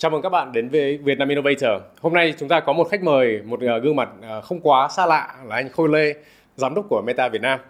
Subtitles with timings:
[0.00, 1.82] Chào mừng các bạn đến với Vietnam Innovator.
[2.00, 4.88] Hôm nay chúng ta có một khách mời, một ờ, gương mặt ờ, không quá
[4.88, 6.14] xa lạ là anh Khôi Lê,
[6.56, 7.60] giám đốc của Meta Việt Nam.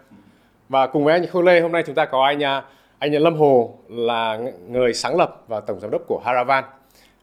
[0.69, 2.63] Và cùng với anh Khôi Lê hôm nay chúng ta có anh à,
[2.99, 6.63] anh Lâm Hồ là người sáng lập và tổng giám đốc của Haravan.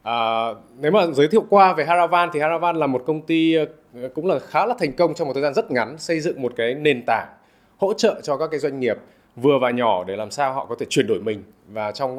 [0.03, 0.46] À,
[0.79, 3.67] nếu mà giới thiệu qua về Haravan thì Haravan là một công ty ờ,
[4.15, 6.53] cũng là khá là thành công trong một thời gian rất ngắn xây dựng một
[6.57, 7.29] cái nền tảng
[7.77, 8.97] hỗ trợ cho các cái doanh nghiệp
[9.37, 12.19] vừa và nhỏ để làm sao họ có thể chuyển đổi mình và trong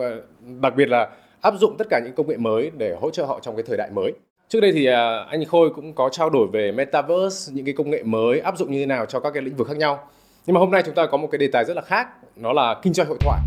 [0.61, 1.07] đặc biệt là
[1.41, 3.77] áp dụng tất cả những công nghệ mới để hỗ trợ họ trong cái thời
[3.77, 4.13] đại mới.
[4.49, 7.89] Trước đây thì à, anh Khôi cũng có trao đổi về metaverse, những cái công
[7.89, 10.09] nghệ mới áp dụng như thế nào cho các cái lĩnh vực khác nhau.
[10.45, 12.53] Nhưng mà hôm nay chúng ta có một cái đề tài rất là khác, nó
[12.53, 13.39] là kinh doanh hội thoại.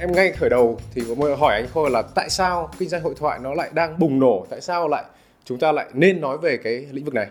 [0.00, 3.02] Em ngay khởi đầu thì có một hỏi anh Khôi là tại sao kinh doanh
[3.02, 5.04] hội thoại nó lại đang bùng nổ, tại sao lại
[5.44, 7.26] chúng ta lại nên nói về cái lĩnh vực này?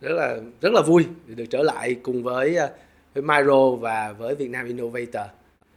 [0.00, 2.70] Rất là rất là vui được trở lại cùng với ờ,
[3.14, 5.26] với Myro và với Việt Nam Innovator.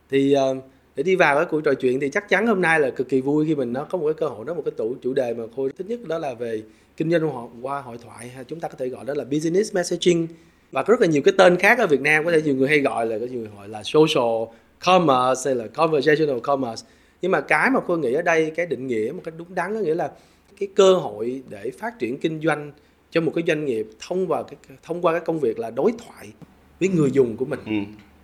[0.10, 0.56] Thì ờ,
[0.96, 3.22] để đi vào cái cuộc trò chuyện thì chắc chắn hôm nay là cực kỳ
[3.22, 5.34] vui khi mình nó có một cái cơ hội đó một cái tủ, chủ đề
[5.34, 6.63] mà khôi thích nhất đó là về
[6.98, 8.44] kinh doanh qua hội thoại ha.
[8.44, 10.28] Chúng ta có thể gọi đó là business messaging.
[10.72, 12.80] Và rất là nhiều cái tên khác ở Việt Nam, có thể nhiều người hay
[12.80, 14.44] gọi là, có nhiều người gọi là social
[14.85, 16.88] commerce hay là conversational commerce.
[17.22, 19.74] Nhưng mà cái mà khôi nghĩ ở đây, cái định nghĩa một cách đúng đắn,
[19.74, 20.12] có nghĩa là
[20.60, 22.72] cái cơ hội để phát triển kinh doanh
[23.12, 25.93] cho một cái doanh nghiệp thông qua cái thông qua cái công việc là đối
[26.05, 26.31] thoại
[26.79, 27.59] với người dùng của mình.
[27.65, 27.73] Ừ.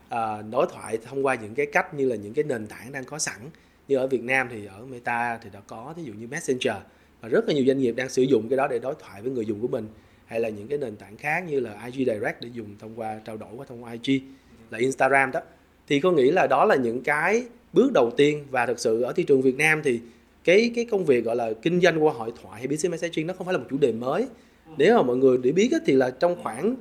[0.10, 3.04] à, đối thoại thông qua những cái cách như là những cái nền tảng đang
[3.04, 3.38] có sẵn.
[3.88, 6.76] Như ở Việt Nam thì ở Meta thì đã có ví dụ như Messenger
[7.22, 9.32] và rất là nhiều doanh nghiệp đang sử dụng cái đó để đối thoại với
[9.32, 9.88] người dùng của mình.
[10.26, 13.20] Hay là những cái nền tảng khác như là IG Direct để dùng thông qua
[13.26, 14.22] trao đổi qua thông qua IG
[14.70, 15.42] là Instagram đó.
[15.88, 17.44] Thì có nghĩ là đó là những cái
[17.74, 20.00] bước đầu tiên và thực sự ở thị trường Việt Nam thì
[20.44, 23.34] cái cái công việc gọi là kinh doanh qua hội thoại hay business messaging nó
[23.34, 24.28] không phải là một chủ đề mới
[24.78, 26.76] nếu mà mọi người để biết thì là trong khoảng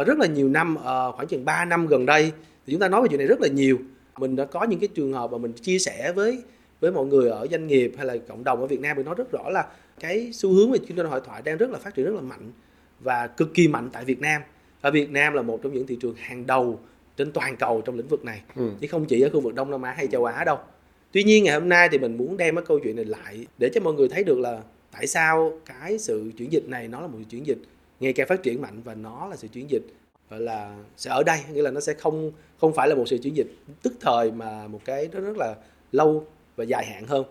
[0.00, 2.32] uh, rất là nhiều năm uh, khoảng chừng 3 năm gần đây
[2.66, 3.78] thì chúng ta nói về chuyện này rất là nhiều.
[4.18, 6.42] Mình đã có những cái trường hợp mà mình chia sẻ với
[6.80, 9.14] với mọi người ở doanh nghiệp hay là cộng đồng ở Việt Nam thì nói
[9.18, 9.66] rất rõ là
[10.00, 12.20] cái xu hướng về kinh doanh hội thoại đang rất là phát triển rất là
[12.20, 12.52] mạnh
[13.00, 14.42] và cực kỳ mạnh tại Việt Nam.
[14.80, 16.80] Ở Việt Nam là một trong những thị trường hàng đầu
[17.16, 18.42] trên toàn cầu trong lĩnh vực này.
[18.56, 18.70] Ừ.
[18.80, 20.58] chứ không chỉ ở khu vực Đông Nam Á hay châu Á đâu.
[21.12, 23.70] Tuy nhiên ngày hôm nay thì mình muốn đem cái câu chuyện này lại để
[23.74, 24.60] cho mọi người thấy được là
[24.92, 27.58] tại sao cái sự chuyển dịch này nó là một sự chuyển dịch
[28.00, 29.82] ngày càng phát triển mạnh và nó là sự chuyển dịch
[30.30, 33.18] gọi là sẽ ở đây nghĩa là nó sẽ không không phải là một sự
[33.22, 33.46] chuyển dịch
[33.82, 35.54] tức thời mà một cái nó rất là
[35.92, 36.26] lâu
[36.56, 37.24] và dài hạn hơn.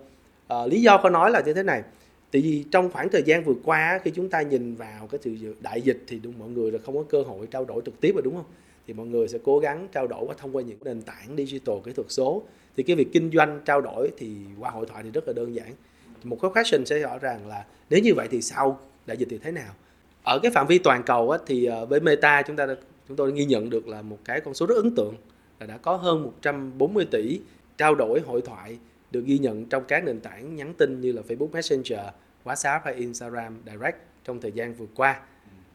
[0.48, 1.84] À, lý do có nói là như thế này
[2.32, 5.56] tại vì trong khoảng thời gian vừa qua khi chúng ta nhìn vào cái sự
[5.62, 8.12] đại dịch thì đúng mọi người là không có cơ hội trao đổi trực tiếp
[8.16, 8.46] rồi đúng không?
[8.88, 11.76] Thì mọi người sẽ cố gắng trao đổi qua thông qua những nền tảng digital
[11.84, 12.44] kỹ thuật số.
[12.78, 15.56] Thì cái việc kinh doanh trao đổi thì qua hội thoại thì rất là đơn
[15.56, 15.74] giản
[16.24, 19.38] một cái question sẽ rõ ràng là nếu như vậy thì sau đại dịch thì
[19.38, 19.74] thế nào
[20.24, 22.68] ở cái phạm vi toàn cầu á, thì ờ, với Meta chúng ta
[23.08, 25.16] chúng tôi ghi nhận được là một cái con số rất ấn tượng
[25.60, 27.40] là đã có hơn 140 tỷ
[27.78, 28.78] trao đổi hội thoại
[29.12, 32.00] được ghi nhận trong các nền tảng nhắn tin như là Facebook Messenger,
[32.44, 35.20] WhatsApp hay Instagram Direct trong thời gian vừa qua.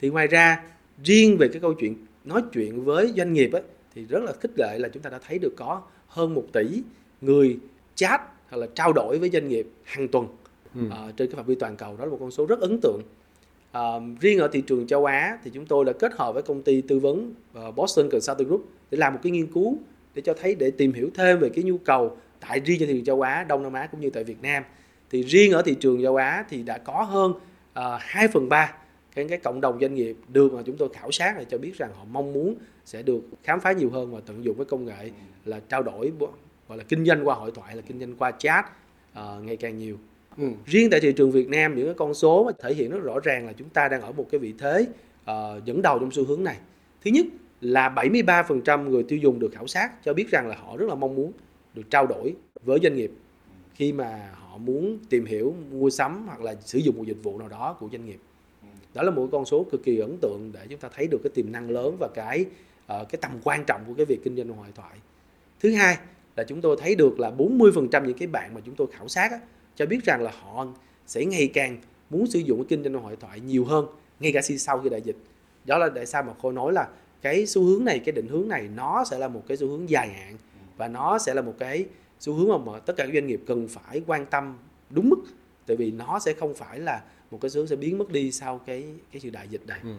[0.00, 0.62] Thì ngoài ra
[1.04, 3.62] riêng về cái câu chuyện nói chuyện với doanh nghiệp ấy,
[3.94, 6.82] thì rất là khích lệ là chúng ta đã thấy được có hơn 1 tỷ
[7.20, 7.58] người
[7.94, 8.20] chat
[8.56, 10.26] hoặc là trao đổi với doanh nghiệp hàng tuần.
[10.74, 10.80] Ừ.
[10.86, 13.00] uh, trên cái phạm vi toàn cầu đó là một con số rất ấn tượng.
[13.78, 16.62] Uh, riêng ở thị trường châu Á thì chúng tôi đã kết hợp với công
[16.62, 17.34] ty tư vấn
[17.68, 19.78] uh, Boston Consulting Group để làm một cái nghiên cứu
[20.14, 22.94] để cho thấy để tìm hiểu thêm về cái nhu cầu tại riêng trên thị
[22.94, 24.62] trường châu Á, Đông Nam Á cũng như tại Việt Nam.
[25.10, 28.74] Thì riêng ở thị trường châu Á thì đã có hơn uh, 2 phần 3
[29.14, 31.78] cái, cái cộng đồng doanh nghiệp được mà chúng tôi khảo sát để cho biết
[31.78, 34.84] rằng họ mong muốn sẽ được khám phá nhiều hơn và tận dụng cái công
[34.84, 35.10] nghệ
[35.44, 36.12] là trao đổi
[36.68, 38.66] gọi là kinh doanh qua hội thoại là kinh doanh qua chat
[39.18, 39.98] uh, ngày càng nhiều.
[40.38, 40.50] Ừ.
[40.66, 43.46] riêng tại thị trường Việt Nam những cái con số thể hiện rất rõ ràng
[43.46, 44.86] là chúng ta đang ở một cái vị thế
[45.30, 46.56] uh, dẫn đầu trong xu hướng này.
[47.04, 47.26] Thứ nhất
[47.60, 50.94] là 73% người tiêu dùng được khảo sát cho biết rằng là họ rất là
[50.94, 51.32] mong muốn
[51.74, 52.34] được trao đổi
[52.64, 53.12] với doanh nghiệp
[53.74, 57.38] khi mà họ muốn tìm hiểu mua sắm hoặc là sử dụng một dịch vụ
[57.38, 58.18] nào đó của doanh nghiệp.
[58.94, 61.30] Đó là một con số cực kỳ ấn tượng để chúng ta thấy được cái
[61.34, 64.48] tiềm năng lớn và cái uh, cái tầm quan trọng của cái việc kinh doanh
[64.48, 64.96] hội thoại.
[65.60, 65.96] Thứ hai
[66.36, 69.30] là chúng tôi thấy được là 40% những cái bạn mà chúng tôi khảo sát
[69.30, 69.40] á,
[69.76, 70.66] cho biết rằng là họ
[71.06, 71.78] sẽ ngày càng
[72.10, 73.86] muốn sử dụng cái kinh doanh hội thoại nhiều hơn
[74.20, 75.16] ngay cả sau khi đại dịch.
[75.64, 76.88] Đó là tại sao mà khôi nói là
[77.22, 79.90] cái xu hướng này cái định hướng này nó sẽ là một cái xu hướng
[79.90, 80.36] dài hạn
[80.76, 81.86] và nó sẽ là một cái
[82.20, 84.56] xu hướng mà, tất cả các doanh nghiệp cần phải quan tâm
[84.90, 85.22] đúng mức.
[85.66, 88.32] Tại vì nó sẽ không phải là một cái xu hướng sẽ biến mất đi
[88.32, 89.80] sau cái cái sự đại dịch này.
[89.82, 89.90] Ừ.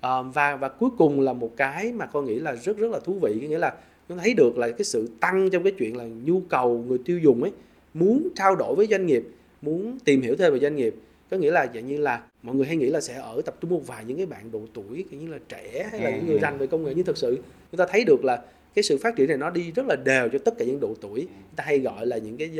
[0.00, 3.00] à, và và cuối cùng là một cái mà tôi nghĩ là rất rất là
[3.00, 3.74] thú vị nghĩa là
[4.16, 7.18] nó thấy được là cái sự tăng trong cái chuyện là nhu cầu người tiêu
[7.18, 7.52] dùng ấy
[7.94, 9.24] muốn trao đổi với doanh nghiệp
[9.62, 10.94] muốn tìm hiểu thêm về doanh nghiệp.
[11.30, 13.70] Có nghĩa là dạng như là mọi người hay nghĩ là sẽ ở tập trung
[13.70, 16.38] một vài những cái bạn độ tuổi kiểu như là trẻ hay là những người
[16.38, 16.92] rành về công nghệ.
[16.96, 17.38] Nhưng thực sự
[17.72, 18.42] chúng ta thấy được là
[18.74, 20.94] cái sự phát triển này nó đi rất là đều cho tất cả những độ
[21.00, 21.20] tuổi.
[21.20, 22.50] Chúng ta hay gọi là những cái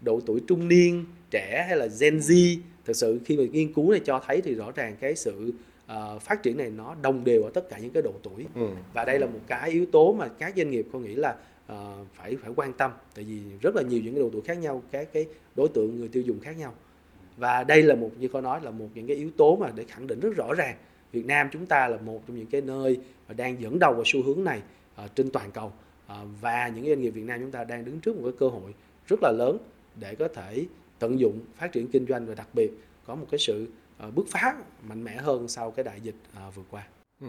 [0.00, 2.56] độ tuổi trung niên trẻ hay là Gen Z.
[2.84, 5.52] Thực sự khi mà nghiên cứu này cho thấy thì rõ ràng cái sự
[5.92, 8.46] uh, phát triển này nó đồng đều ở tất cả những cái độ tuổi.
[8.54, 8.68] Ừ.
[8.92, 11.36] và đây là một cái yếu tố mà các doanh nghiệp tôi nghĩ là
[11.72, 11.76] uh,
[12.14, 12.90] phải phải quan tâm.
[13.14, 15.96] Tại vì rất là nhiều những cái độ tuổi khác nhau các cái đối tượng
[15.96, 16.74] người tiêu dùng khác nhau.
[17.36, 19.84] Và đây là một như cô nói là một những cái yếu tố mà để
[19.84, 20.76] khẳng định rất rõ ràng.
[21.12, 24.02] Việt Nam chúng ta là một trong những cái nơi mà đang dẫn đầu vào
[24.06, 24.62] xu hướng này
[25.04, 25.72] uh, trên toàn cầu.
[26.06, 28.48] Uh, và những doanh nghiệp Việt Nam chúng ta đang đứng trước một cái cơ
[28.48, 28.74] hội
[29.06, 29.58] rất là lớn
[30.00, 30.66] để có thể
[30.98, 32.70] tận dụng phát triển kinh doanh và đặc biệt
[33.06, 33.66] có một cái sự
[34.04, 34.54] Ờ, bước phá
[34.88, 36.14] mạnh mẽ hơn sau cái đại dịch
[36.48, 36.82] uh, vừa qua.
[37.20, 37.26] Ừ.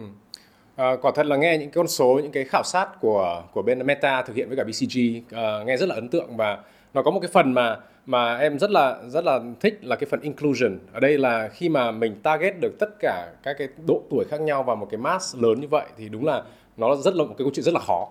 [0.76, 3.86] À, quả thật là nghe những con số những cái khảo sát của của bên
[3.86, 6.58] Meta thực hiện với cả BCG uh, nghe rất là ấn tượng và
[6.94, 7.76] nó có một cái phần mà
[8.06, 11.68] mà em rất là rất là thích là cái phần inclusion ở đây là khi
[11.68, 14.98] mà mình target được tất cả các cái độ tuổi khác nhau vào một cái
[14.98, 16.42] mass lớn như vậy thì đúng là
[16.76, 18.08] nó rất là một cái câu chuyện rất là khó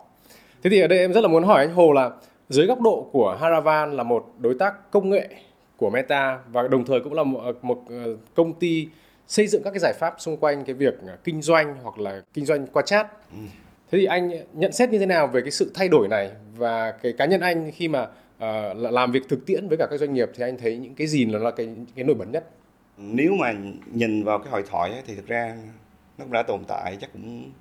[0.63, 2.12] thế thì ở đây em rất là muốn hỏi anh Hồ là
[2.50, 5.29] dưới góc độ của Haravan là một đối tác công nghệ
[5.86, 8.88] của Meta và đồng thời cũng là một, một ờ, công ty
[9.28, 12.22] xây dựng các cái giải pháp xung quanh cái việc ờ, kinh doanh hoặc là
[12.34, 13.08] kinh doanh qua chat.
[13.32, 13.38] Ừ.
[13.92, 16.92] Thế thì anh nhận xét như thế nào về cái sự thay đổi này và
[16.92, 20.14] cái cá nhân anh khi mà uh, làm việc thực tiễn với cả các doanh
[20.14, 22.50] nghiệp thì anh thấy những cái gì là cái cái nổi bật nhất?
[22.98, 23.54] Nếu mà
[23.92, 25.58] nhìn vào cái hội thoại ấy, thì thực ra
[26.18, 27.52] nó cũng đã tồn tại chắc cũng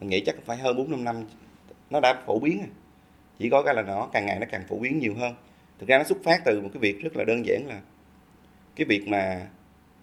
[0.00, 1.24] mình nghĩ chắc phải hơn 4 5 năm
[1.90, 2.68] nó đã phổ biến rồi
[3.38, 5.34] chỉ có cái là nó càng ngày nó càng phổ biến nhiều hơn
[5.80, 7.80] thực ra nó xuất phát từ một cái việc rất là đơn giản là
[8.76, 9.46] cái việc mà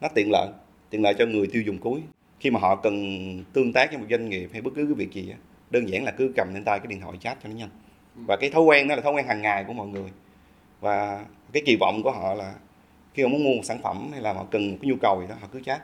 [0.01, 0.49] nó tiện lợi
[0.89, 2.01] tiện lợi cho người tiêu dùng cuối.
[2.39, 5.11] Khi mà họ cần tương tác với một doanh nghiệp hay bất cứ cái việc
[5.11, 5.37] gì á
[5.69, 7.69] đơn giản là cứ cầm lên tay cái điện thoại chat cho nó nhanh.
[8.15, 10.09] Và cái thói quen đó là thói quen hàng ngày của mọi người.
[10.81, 12.53] Và cái kỳ vọng của họ là
[13.13, 15.21] khi họ muốn mua một sản phẩm hay là họ cần một cái nhu cầu
[15.21, 15.81] gì đó họ cứ chat.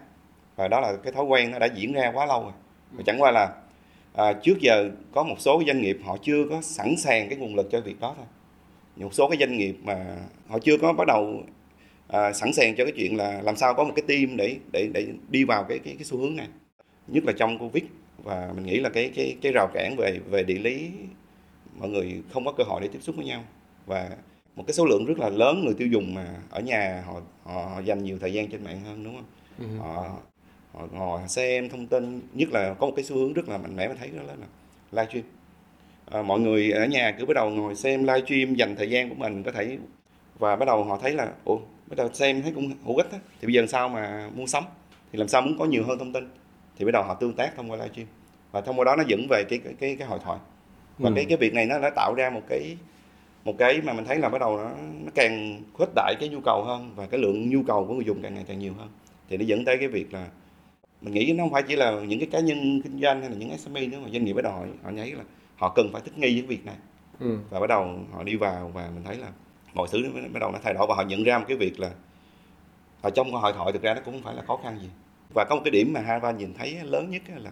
[0.55, 2.53] Và đó là cái thói quen nó đã diễn ra quá lâu rồi.
[2.91, 3.55] Và chẳng qua là
[4.13, 7.55] à, trước giờ có một số doanh nghiệp họ chưa có sẵn sàng cái nguồn
[7.55, 8.25] lực cho việc đó thôi
[8.95, 10.17] một số cái doanh nghiệp mà
[10.47, 11.43] họ chưa có bắt đầu
[12.07, 14.89] à, sẵn sàng cho cái chuyện là làm sao có một cái team để để
[14.93, 16.47] để đi vào cái cái cái xu hướng này
[17.07, 17.83] nhất là trong covid
[18.23, 20.91] và mình nghĩ là cái cái cái rào cản về về địa lý
[21.79, 23.43] mọi người không có cơ hội để tiếp xúc với nhau
[23.85, 24.09] và
[24.55, 27.61] một cái số lượng rất là lớn người tiêu dùng mà ở nhà họ họ,
[27.69, 29.25] họ dành nhiều thời gian trên mạng hơn đúng không?
[29.57, 29.65] Ừ.
[29.77, 30.17] Họ
[30.73, 33.75] họ ngồi xem thông tin nhất là có một cái xu hướng rất là mạnh
[33.75, 34.35] mẽ mà thấy đó là
[34.91, 35.25] livestream
[36.11, 39.15] à, mọi người ở nhà cứ bắt đầu ngồi xem livestream dành thời gian của
[39.15, 39.77] mình có thể
[40.39, 41.57] và bắt đầu họ thấy là ủa
[41.87, 43.19] bắt đầu xem thấy cũng hữu ích á.
[43.41, 44.63] Thì bây giờ làm sao mà mua sắm?
[45.11, 46.29] Thì làm sao muốn có nhiều hơn thông tin?
[46.77, 48.07] Thì bắt đầu họ tương tác thông qua livestream.
[48.51, 50.39] Và thông qua đó nó dẫn về cái cái cái, cái hội thoại.
[50.97, 51.13] Và ừ.
[51.15, 52.77] cái cái việc này nó đã tạo ra một cái
[53.43, 54.69] một cái mà mình thấy là bắt đầu nó
[55.05, 58.05] nó càng khuếch đại cái nhu cầu hơn và cái lượng nhu cầu của người
[58.05, 58.89] dùng càng ngày càng nhiều hơn.
[59.29, 60.27] Thì nó dẫn tới cái việc là
[61.01, 63.35] mình nghĩ nó không phải chỉ là những cái cá nhân kinh doanh hay là
[63.35, 65.23] những SME nữa mà doanh nghiệp bắt đầu họ, họ nháy là
[65.57, 66.75] họ cần phải thích nghi với việc này.
[67.19, 67.37] Ừ.
[67.49, 69.27] và bắt đầu họ đi vào và mình thấy là
[69.73, 71.79] mọi thứ nó bắt đầu nó thay đổi và họ nhận ra một cái việc
[71.79, 71.91] là
[73.01, 74.89] ở trong hội thoại thực ra nó cũng không phải là khó khăn gì.
[75.35, 77.51] Và có một cái điểm mà ba nhìn thấy lớn nhất là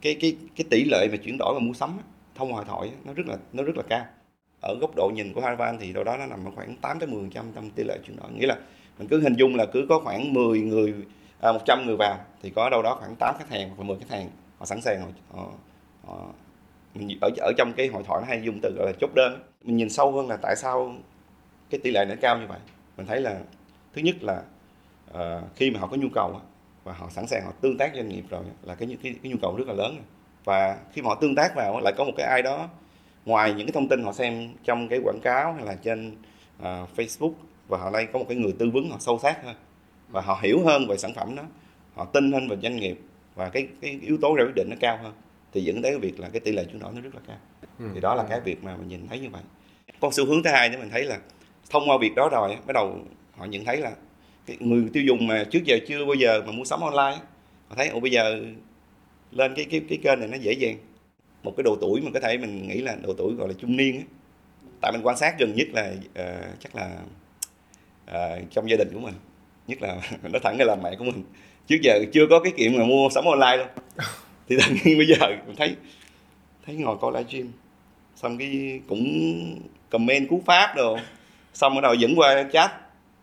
[0.00, 1.98] cái cái cái tỷ lệ mà chuyển đổi và mua sắm
[2.34, 4.06] thông hội thoại nó rất là nó rất là cao.
[4.60, 7.08] Ở góc độ nhìn của Harvan thì đâu đó nó nằm ở khoảng 8 tới
[7.08, 8.32] 10 trăm trong tỷ lệ chuyển đổi.
[8.32, 8.56] Nghĩa là
[8.98, 10.94] mình cứ hình dung là cứ có khoảng 10 người
[11.40, 14.16] à, 100 người vào thì có đâu đó khoảng 8 khách hàng hoặc 10 khách
[14.16, 15.52] hàng họ sẵn sàng họ, họ,
[16.06, 16.26] họ
[16.94, 19.42] mình ở ở trong cái hội thoại nó hay dùng từ gọi là chốt đơn.
[19.62, 20.94] Mình nhìn sâu hơn là tại sao
[21.70, 22.58] cái tỷ lệ nó cao như vậy.
[22.96, 23.40] Mình thấy là
[23.92, 24.42] thứ nhất là
[25.10, 26.40] uh, khi mà họ có nhu cầu
[26.84, 29.38] và họ sẵn sàng họ tương tác doanh nghiệp rồi là cái cái, cái nhu
[29.42, 29.96] cầu rất là lớn.
[30.44, 32.68] Và khi mà họ tương tác vào lại có một cái ai đó
[33.24, 36.16] ngoài những cái thông tin họ xem trong cái quảng cáo hay là trên
[36.58, 37.32] uh, Facebook
[37.68, 39.56] và họ đây có một cái người tư vấn họ sâu sát hơn
[40.08, 41.42] và họ hiểu hơn về sản phẩm đó
[41.94, 43.00] họ tin hơn về doanh nghiệp
[43.34, 45.12] và cái cái yếu tố ra quyết định nó cao hơn
[45.54, 47.36] thì dẫn tới cái việc là cái tỷ lệ chuyển đổi nó rất là cao.
[47.78, 47.84] Ừ.
[47.94, 49.42] thì đó là cái việc mà mình nhìn thấy như vậy.
[50.00, 51.18] Còn xu hướng thứ hai nữa mình thấy là
[51.70, 52.98] thông qua việc đó rồi bắt đầu
[53.36, 53.92] họ nhận thấy là
[54.46, 57.18] cái người tiêu dùng mà trước giờ chưa bao giờ mà mua sắm online
[57.68, 58.40] họ thấy ồ bây giờ
[59.30, 60.76] lên cái cái cái kênh này nó dễ dàng.
[61.42, 63.76] Một cái độ tuổi mà có thể mình nghĩ là độ tuổi gọi là trung
[63.76, 64.04] niên ấy.
[64.80, 66.96] tại mình quan sát gần nhất là uh, chắc là
[68.10, 69.14] uh, trong gia đình của mình.
[69.66, 70.00] Nhất là
[70.32, 71.22] nó thẳng cái làm mẹ của mình.
[71.66, 73.68] Trước giờ chưa có cái kiện mà mua sắm online luôn
[74.48, 75.76] thì tự nhiên bây giờ mình thấy
[76.66, 77.52] thấy ngồi coi livestream
[78.16, 79.04] xong cái cũng
[79.90, 80.98] comment cú pháp rồi
[81.54, 82.70] xong bắt đầu dẫn qua chat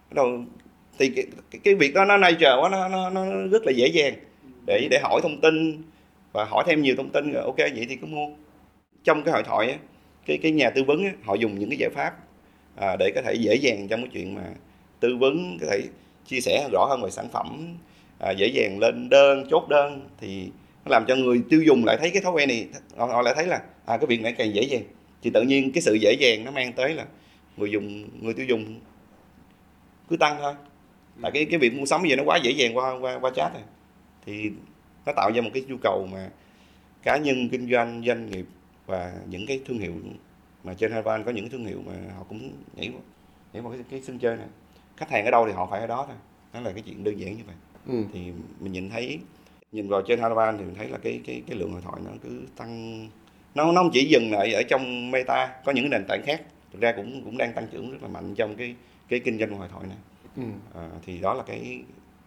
[0.10, 0.44] bắt đầu
[1.00, 3.72] thì cái, cái, cái việc đó nó nay chờ quá nó, nó nó rất là
[3.72, 4.14] dễ dàng.
[4.68, 5.82] Để để hỏi thông tin
[6.32, 8.28] và hỏi thêm nhiều thông tin rồi ok vậy thì cứ mua.
[9.04, 9.78] Trong cái hội thoại á,
[10.26, 12.12] cái cái nhà tư vấn á, họ dùng những cái giải pháp
[12.76, 14.44] à, để có thể dễ dàng trong cái chuyện mà
[15.00, 15.82] tư vấn có thể
[16.28, 17.76] chia sẻ rõ hơn về sản phẩm
[18.20, 20.10] à, dễ dàng lên đơn chốt đơn.
[20.20, 20.52] Thì
[20.86, 22.68] nó làm cho người tiêu dùng lại thấy cái thói quen này.
[22.98, 24.84] Họ, họ lại thấy là à cái việc này càng dễ dàng.
[25.24, 27.06] Thì tự nhiên cái sự dễ dàng nó mang tới là
[27.58, 28.80] người dùng người tiêu dùng
[30.10, 30.54] cứ tăng thôi.
[31.22, 33.32] Tại cái cái việc mua sắm bây giờ nó quá dễ dàng qua qua qua
[33.36, 33.64] chat rồi.
[34.26, 34.52] Thì
[35.06, 36.30] nó tạo ra một cái nhu cầu mà
[37.04, 38.46] cá nhân kinh doanh doanh nghiệp
[38.86, 39.94] và những cái thương hiệu
[40.64, 43.02] mà trên Havan có những thương hiệu mà họ cũng nhảy vào,
[43.54, 44.48] nhảy vào cái, cái sân chơi này.
[44.98, 46.16] Khách hàng ở đâu thì họ phải ở đó thôi.
[46.54, 47.56] Đó là cái chuyện đơn giản như vậy.
[47.88, 48.04] Ừ.
[48.14, 48.20] thì
[48.60, 49.20] mình nhìn thấy
[49.72, 52.12] nhìn vào trên Havan thì mình thấy là cái cái cái lượng hội thoại nó
[52.24, 53.08] cứ tăng.
[53.56, 56.42] Nó nó không chỉ dừng lại ở trong meta có những nền tảng khác.
[56.74, 58.76] Thực ra cũng cũng đang tăng trưởng rất là mạnh trong cái
[59.10, 59.98] cái kinh doanh hội thoại này.
[60.38, 60.44] Ừ.
[60.76, 61.60] à, thì đó là cái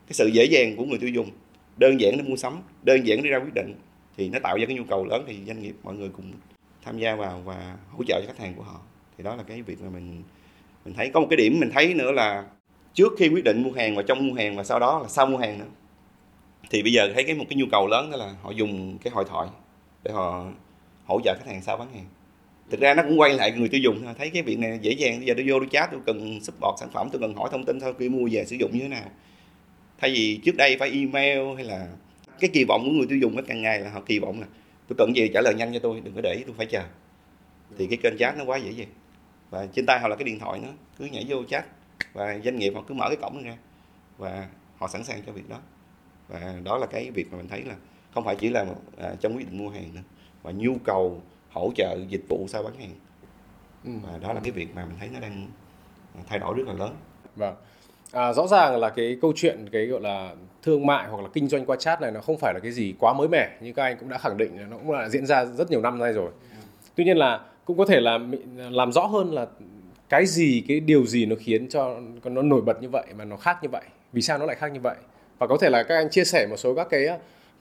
[0.06, 1.30] cái sự dễ dàng của người tiêu dùng.
[1.76, 3.74] Đơn giản để mua sắm đơn giản để ra quyết định
[4.16, 6.32] thì nó tạo ra cái nhu cầu lớn thì doanh nghiệp mọi người cùng
[6.82, 8.80] tham gia vào và hỗ trợ cho khách hàng của họ.
[9.18, 10.22] Thì đó là cái việc mà mình
[10.84, 11.10] mình thấy.
[11.14, 12.44] Có một cái điểm mình thấy nữa là
[12.94, 15.26] trước khi quyết định mua hàng và trong mua hàng và sau đó là sau
[15.26, 15.66] mua hàng nữa
[16.70, 19.10] thì bây giờ thấy cái một cái nhu cầu lớn đó là họ dùng cái
[19.10, 19.48] hội thoại
[20.02, 20.46] để họ
[21.04, 22.06] hỗ trợ khách hàng sau bán hàng.
[22.70, 24.92] Thực ra nó cũng quay lại người tiêu dùng thôi, thấy cái việc này dễ
[24.92, 25.18] dàng.
[25.18, 27.64] Bây giờ tôi vô tôi chat, tôi cần support sản phẩm, tôi cần hỏi thông
[27.64, 29.10] tin thôi, khi mua về sử dụng như thế nào.
[29.98, 31.88] Thay vì trước đây phải email hay là
[32.40, 34.46] cái kỳ vọng của người tiêu dùng nó càng ngày là họ kỳ vọng là
[34.88, 36.82] tôi cần gì trả lời nhanh cho tôi, đừng có để tôi phải chờ.
[37.78, 38.88] Thì cái kênh chat nó quá dễ dàng.
[39.50, 40.68] Và trên tay họ là cái điện thoại nó
[40.98, 41.64] cứ nhảy vô chat
[42.12, 43.56] và doanh nghiệp họ cứ mở cái cổng ra
[44.18, 45.60] và họ sẵn sàng cho việc đó
[46.28, 47.74] và đó là cái việc mà mình thấy là
[48.14, 48.66] không phải chỉ là
[48.98, 50.00] à, trong quyết định mua hàng nữa
[50.42, 52.94] và nhu cầu hỗ trợ dịch vụ sau bán hàng.
[53.84, 53.90] Ừ.
[54.02, 55.48] và đó là cái việc mà mình thấy nó đang
[56.26, 56.94] thay đổi rất là lớn.
[57.36, 57.54] Vâng.
[58.12, 61.48] À, rõ ràng là cái câu chuyện cái gọi là thương mại hoặc là kinh
[61.48, 63.82] doanh qua chat này nó không phải là cái gì quá mới mẻ như các
[63.82, 66.30] anh cũng đã khẳng định nó cũng là diễn ra rất nhiều năm nay rồi.
[66.94, 68.18] Tuy nhiên là cũng có thể là
[68.56, 69.46] làm rõ hơn là
[70.08, 73.36] cái gì cái điều gì nó khiến cho nó nổi bật như vậy mà nó
[73.36, 74.96] khác như vậy vì sao nó lại khác như vậy
[75.38, 77.08] và có thể là các anh chia sẻ một số các cái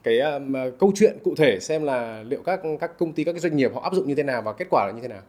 [0.04, 3.40] cái um, câu chuyện cụ thể xem là liệu các các công ty các cái
[3.40, 5.22] doanh nghiệp họ áp dụng như thế nào và kết quả là như thế nào?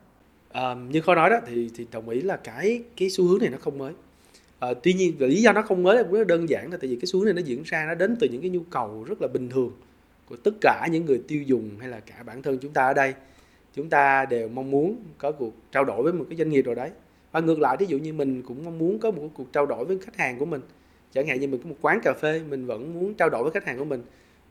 [0.52, 3.50] À, như khó nói đó thì thì đồng ý là cái cái xu hướng này
[3.50, 3.92] nó không mới.
[4.58, 6.90] À, tuy nhiên lý do nó không mới là cũng rất đơn giản là tại
[6.90, 9.04] vì cái xu hướng này nó diễn ra nó đến từ những cái nhu cầu
[9.08, 9.72] rất là bình thường
[10.28, 12.94] của tất cả những người tiêu dùng hay là cả bản thân chúng ta ở
[12.94, 13.14] đây.
[13.76, 16.74] Chúng ta đều mong muốn có cuộc trao đổi với một cái doanh nghiệp nào
[16.74, 16.90] đấy.
[17.32, 19.84] Và ngược lại ví dụ như mình cũng mong muốn có một cuộc trao đổi
[19.84, 20.60] với khách hàng của mình
[21.14, 23.52] chẳng hạn như mình có một quán cà phê mình vẫn muốn trao đổi với
[23.52, 24.02] khách hàng của mình.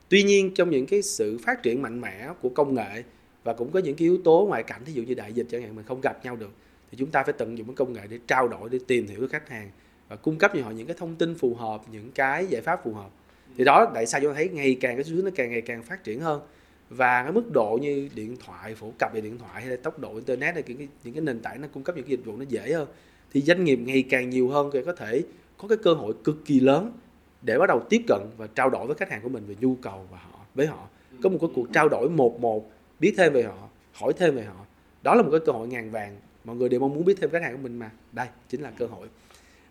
[0.08, 3.02] Tuy nhiên trong những cái sự phát triển mạnh mẽ của công nghệ
[3.44, 5.62] và cũng có những cái yếu tố ngoại cảnh thí dụ như đại dịch chẳng
[5.62, 6.50] hạn mình không gặp nhau được
[6.90, 9.20] thì chúng ta phải tận dụng cái công nghệ để trao đổi để tìm hiểu
[9.20, 9.70] với khách hàng
[10.08, 12.80] và cung cấp cho họ những cái thông tin phù hợp những cái giải pháp
[12.84, 13.10] phù hợp.
[13.56, 15.60] Thì đó tại sao chúng ta thấy ngày càng cái xu hướng nó càng ngày
[15.60, 16.42] càng phát triển hơn.
[16.90, 19.98] Và cái mức độ như điện thoại phổ cập về điện thoại hay là tốc
[19.98, 22.24] độ internet hay những cái, những cái nền tảng nó cung cấp những cái dịch
[22.24, 22.88] vụ nó dễ hơn
[23.32, 25.22] thì doanh nghiệp ngày càng nhiều hơn có thể
[25.64, 26.92] có cái cơ hội cực kỳ lớn
[27.42, 29.74] để bắt đầu tiếp cận và trao đổi với khách hàng của mình về nhu
[29.82, 30.88] cầu và họ với họ.
[31.22, 34.42] Có một cái cuộc trao đổi một một biết thêm về họ hỏi thêm về
[34.42, 34.54] họ.
[35.02, 36.16] Đó là một cái cơ hội ngàn vàng.
[36.44, 37.90] Mọi người đều mong muốn biết thêm khách hàng của mình mà.
[38.12, 39.06] Đây chính là cơ hội.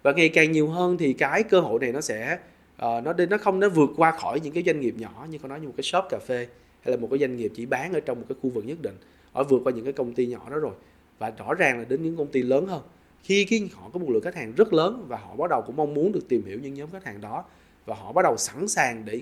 [0.04, 2.38] Và ngày càng nhiều hơn thì cái cơ hội này nó sẽ
[2.76, 5.50] uh, nó nó không nó vượt qua khỏi những cái doanh nghiệp nhỏ như con
[5.50, 6.48] nói như một cái shop cà phê
[6.82, 8.82] hay là một cái doanh nghiệp chỉ bán ở trong một cái khu vực nhất
[8.82, 8.96] định.
[9.32, 10.74] Họ vượt qua những cái công ty nhỏ đó rồi.
[11.20, 12.82] Và rõ ràng là đến những công ty lớn hơn
[13.24, 15.76] khi cái họ có một lượng khách hàng rất lớn và họ bắt đầu cũng
[15.76, 17.44] mong muốn được tìm hiểu những nhóm khách hàng đó
[17.86, 19.22] và họ bắt đầu sẵn sàng để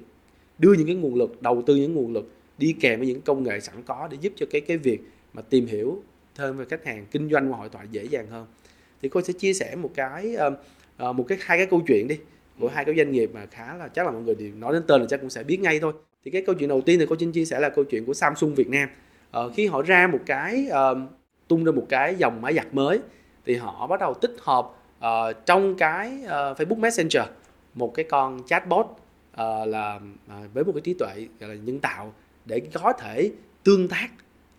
[0.57, 3.43] đưa những cái nguồn lực đầu tư những nguồn lực đi kèm với những công
[3.43, 5.01] nghệ sẵn có để giúp cho cái cái việc
[5.33, 6.03] mà tìm hiểu
[6.35, 8.45] thêm về khách hàng kinh doanh qua hội thoại dễ dàng hơn.
[9.01, 12.17] Thì cô sẽ chia sẻ một cái uh, một cái hai cái câu chuyện đi
[12.59, 14.83] của hai cái doanh nghiệp mà khá là chắc là mọi người thì nói đến
[14.87, 15.93] tên là chắc cũng sẽ biết ngay thôi.
[16.25, 18.13] Thì cái câu chuyện đầu tiên thì cô xin chia sẻ là câu chuyện của
[18.13, 18.89] Samsung Việt Nam.
[19.45, 20.97] Uh, khi họ ra một cái uh,
[21.47, 22.99] tung ra một cái dòng máy giặt mới
[23.45, 27.23] thì họ bắt đầu tích hợp uh, trong cái uh, Facebook Messenger
[27.73, 31.79] một cái con chatbot uh, là uh, với một cái trí tuệ gọi là nhân
[31.79, 32.13] tạo
[32.45, 33.31] để có thể
[33.63, 34.09] tương tác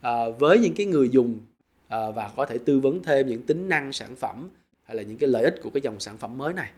[0.01, 3.69] uh, với những cái người dùng uh, và có thể tư vấn thêm những tính
[3.69, 4.49] năng sản phẩm
[4.85, 6.71] hay là những cái lợi ích của cái dòng sản phẩm mới này.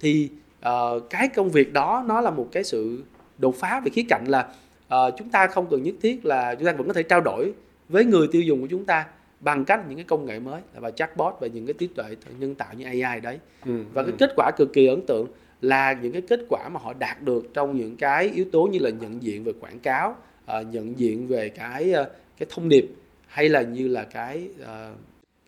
[0.00, 3.04] Thì uh, cái công việc đó nó là một cái sự
[3.38, 4.48] đột phá về khía cạnh là
[4.94, 7.52] uh, chúng ta không cần nhất thiết là chúng ta vẫn có thể trao đổi
[7.88, 9.06] với người tiêu dùng của chúng ta
[9.40, 12.54] bằng cách những cái công nghệ mới và chatbot và những cái trí tuệ nhân
[12.54, 13.38] tạo như AI đấy.
[13.66, 14.16] Ừ, và cái ừ.
[14.18, 15.26] kết quả cực kỳ ấn tượng
[15.60, 18.78] là những cái kết quả mà họ đạt được trong những cái yếu tố như
[18.78, 20.16] là nhận diện về quảng cáo
[20.60, 22.06] uh, nhận diện về cái uh,
[22.38, 22.86] cái thông điệp
[23.26, 24.96] hay là như là cái uh,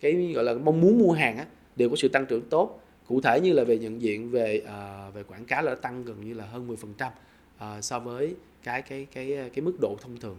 [0.01, 1.45] cái gọi là mong muốn mua hàng á
[1.75, 2.79] đều có sự tăng trưởng tốt.
[3.07, 6.25] Cụ thể như là về nhận diện về uh, về quảng cáo là tăng gần
[6.25, 10.37] như là hơn 10% uh, so với cái cái cái cái mức độ thông thường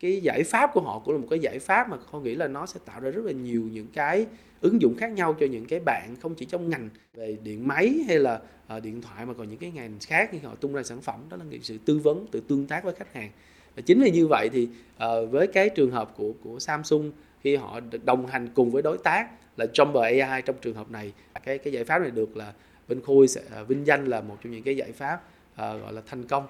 [0.00, 2.48] cái giải pháp của họ cũng là một cái giải pháp mà con nghĩ là
[2.48, 4.26] nó sẽ tạo ra rất là nhiều những cái
[4.60, 8.04] ứng dụng khác nhau cho những cái bạn không chỉ trong ngành về điện máy
[8.08, 8.40] hay là
[8.76, 11.20] uh, điện thoại mà còn những cái ngành khác khi họ tung ra sản phẩm.
[11.30, 13.30] Đó là sự tư vấn từ tương tác với khách hàng.
[13.76, 17.12] Và chính vì như vậy thì uh, với cái trường hợp của của Samsung
[17.42, 21.12] khi họ đồng hành cùng với đối tác là Jumper AI trong trường hợp này
[21.44, 22.52] cái cái giải pháp này được là
[22.88, 25.14] bên Khôi sẽ uh, vinh danh là một trong những cái giải pháp
[25.52, 26.46] uh, gọi là thành công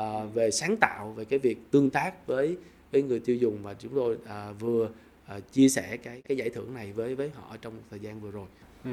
[0.00, 2.56] uh, về sáng tạo về cái việc tương tác với
[2.92, 4.84] với người tiêu dùng và chúng tôi uh, vừa
[5.36, 8.30] uh, chia sẻ cái cái giải thưởng này với với họ trong thời gian vừa
[8.30, 8.46] rồi.
[8.84, 8.90] Ừ.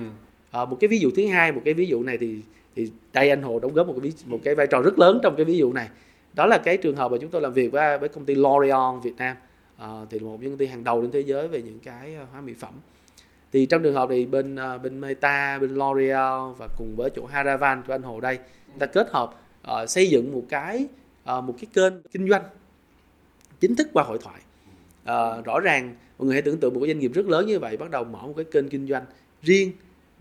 [0.62, 2.42] Uh, một cái ví dụ thứ hai, một cái ví dụ này thì
[2.76, 5.36] thì đây anh Hồ đóng góp một cái một cái vai trò rất lớn trong
[5.36, 5.90] cái ví dụ này.
[6.34, 9.00] Đó là cái trường hợp mà chúng tôi làm việc với với công ty L'Oreal
[9.00, 9.38] Việt Nam.
[9.84, 12.42] Uh, thì là một công ty hàng đầu trên thế giới về những cái hóa
[12.42, 12.74] mỹ phẩm
[13.52, 17.26] thì trong trường hợp này bên uh, bên Meta bên L'Oreal và cùng với chỗ
[17.26, 18.40] Haravan của anh Hồ đây
[18.80, 19.42] ta kết hợp
[19.72, 20.86] uh, xây dựng một cái
[21.38, 22.42] uh, một cái kênh kinh doanh
[23.60, 24.42] chính thức qua hội thoại
[25.02, 27.60] uh, rõ ràng mọi người hãy tưởng tượng một cái doanh nghiệp rất lớn như
[27.60, 29.06] vậy bắt đầu mở một cái kênh kinh doanh
[29.42, 29.72] riêng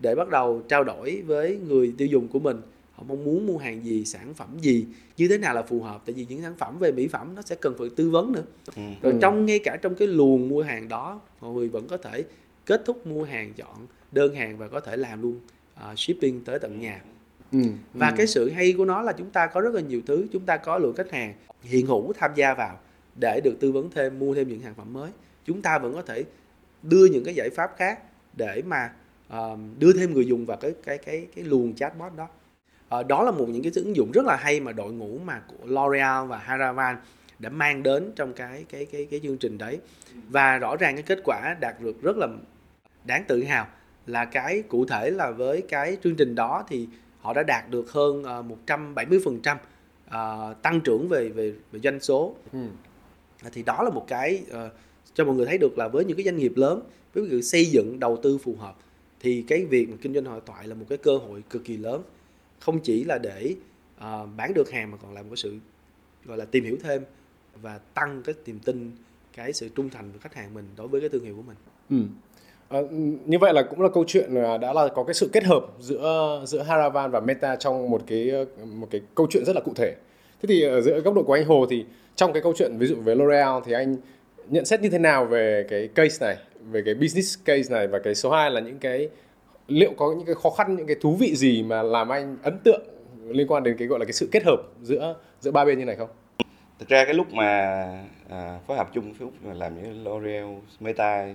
[0.03, 2.61] để bắt đầu trao đổi với người tiêu dùng của mình
[2.93, 6.03] họ mong muốn mua hàng gì sản phẩm gì như thế nào là phù hợp
[6.07, 8.43] tại vì những sản phẩm về mỹ phẩm nó sẽ cần phải tư vấn nữa
[8.77, 8.83] ừ.
[9.03, 9.19] rồi ừ.
[9.23, 12.25] trong ngay cả trong cái luồng mua hàng đó mọi người vẫn có thể
[12.67, 15.41] kết thúc mua hàng chọn đơn hàng và có thể làm luôn
[15.75, 17.01] uh, shipping tới tận nhà
[17.53, 17.59] ừ.
[17.95, 18.15] và ừ.
[18.17, 20.57] cái sự hay của nó là chúng ta có rất là nhiều thứ chúng ta
[20.57, 22.79] có lượng khách hàng hiện hữu tham gia vào
[23.21, 25.11] để được tư vấn thêm mua thêm những sản phẩm mới
[25.45, 26.25] chúng ta vẫn có thể
[26.83, 27.99] đưa những cái giải pháp khác
[28.37, 28.91] để mà
[29.33, 32.29] uh, đưa thêm người dùng vào cái cái cái cái luồng chatbot đó
[33.01, 35.43] uh, đó là một những cái ứng dụng rất là hay mà đội ngũ mà
[35.49, 36.97] của L'Oreal và Haravan
[37.39, 39.79] đã mang đến trong cái cái cái cái chương trình đấy
[40.29, 42.29] và rõ ràng cái kết quả đạt được rất là
[43.05, 43.67] đáng tự hào
[44.07, 46.89] là cái cụ thể là với cái chương trình đó thì
[47.21, 49.57] họ đã đạt được hơn ờ, 170%
[50.09, 52.35] ờ, tăng trưởng về về về doanh số.
[52.53, 52.59] Ừ.
[53.53, 54.73] Thì đó là một cái uh,
[55.15, 56.83] cho mọi người thấy được là với những cái doanh nghiệp lớn
[57.15, 58.77] với việc xây dựng đầu tư phù hợp
[59.21, 62.03] thì cái việc kinh doanh hội thoại là một cái cơ hội cực kỳ lớn
[62.61, 63.55] không chỉ là để
[63.97, 65.57] uh, bán được hàng mà còn là một cái sự
[66.25, 67.03] gọi là tìm hiểu thêm
[67.63, 68.91] và tăng cái niềm tin
[69.37, 71.57] cái sự trung thành của khách hàng mình đối với cái thương hiệu của mình.
[71.91, 72.07] Ừ.
[72.69, 72.81] À,
[73.27, 76.43] như vậy là cũng là câu chuyện đã là có cái sự kết hợp giữa
[76.47, 78.33] giữa Haravan và Meta trong một cái
[78.67, 79.95] một cái câu chuyện rất là cụ thể.
[80.43, 81.85] Thế thì ở giữa góc độ của anh Hồ thì
[82.17, 83.97] trong cái câu chuyện ví dụ với L'Oreal thì anh
[84.49, 86.37] nhận xét như thế nào về cái case này,
[86.71, 89.09] về cái business case này và cái số 2 là những cái
[89.69, 92.59] liệu có những cái khó khăn, những cái thú vị gì mà làm anh ấn
[92.59, 92.83] tượng
[93.29, 95.85] liên quan đến cái gọi là cái sự kết hợp giữa giữa ba bên như
[95.85, 96.09] này không?
[96.79, 97.45] thực ra cái lúc mà
[98.29, 101.27] à, phối hợp chung với Phúc làm những L'Oreal Meta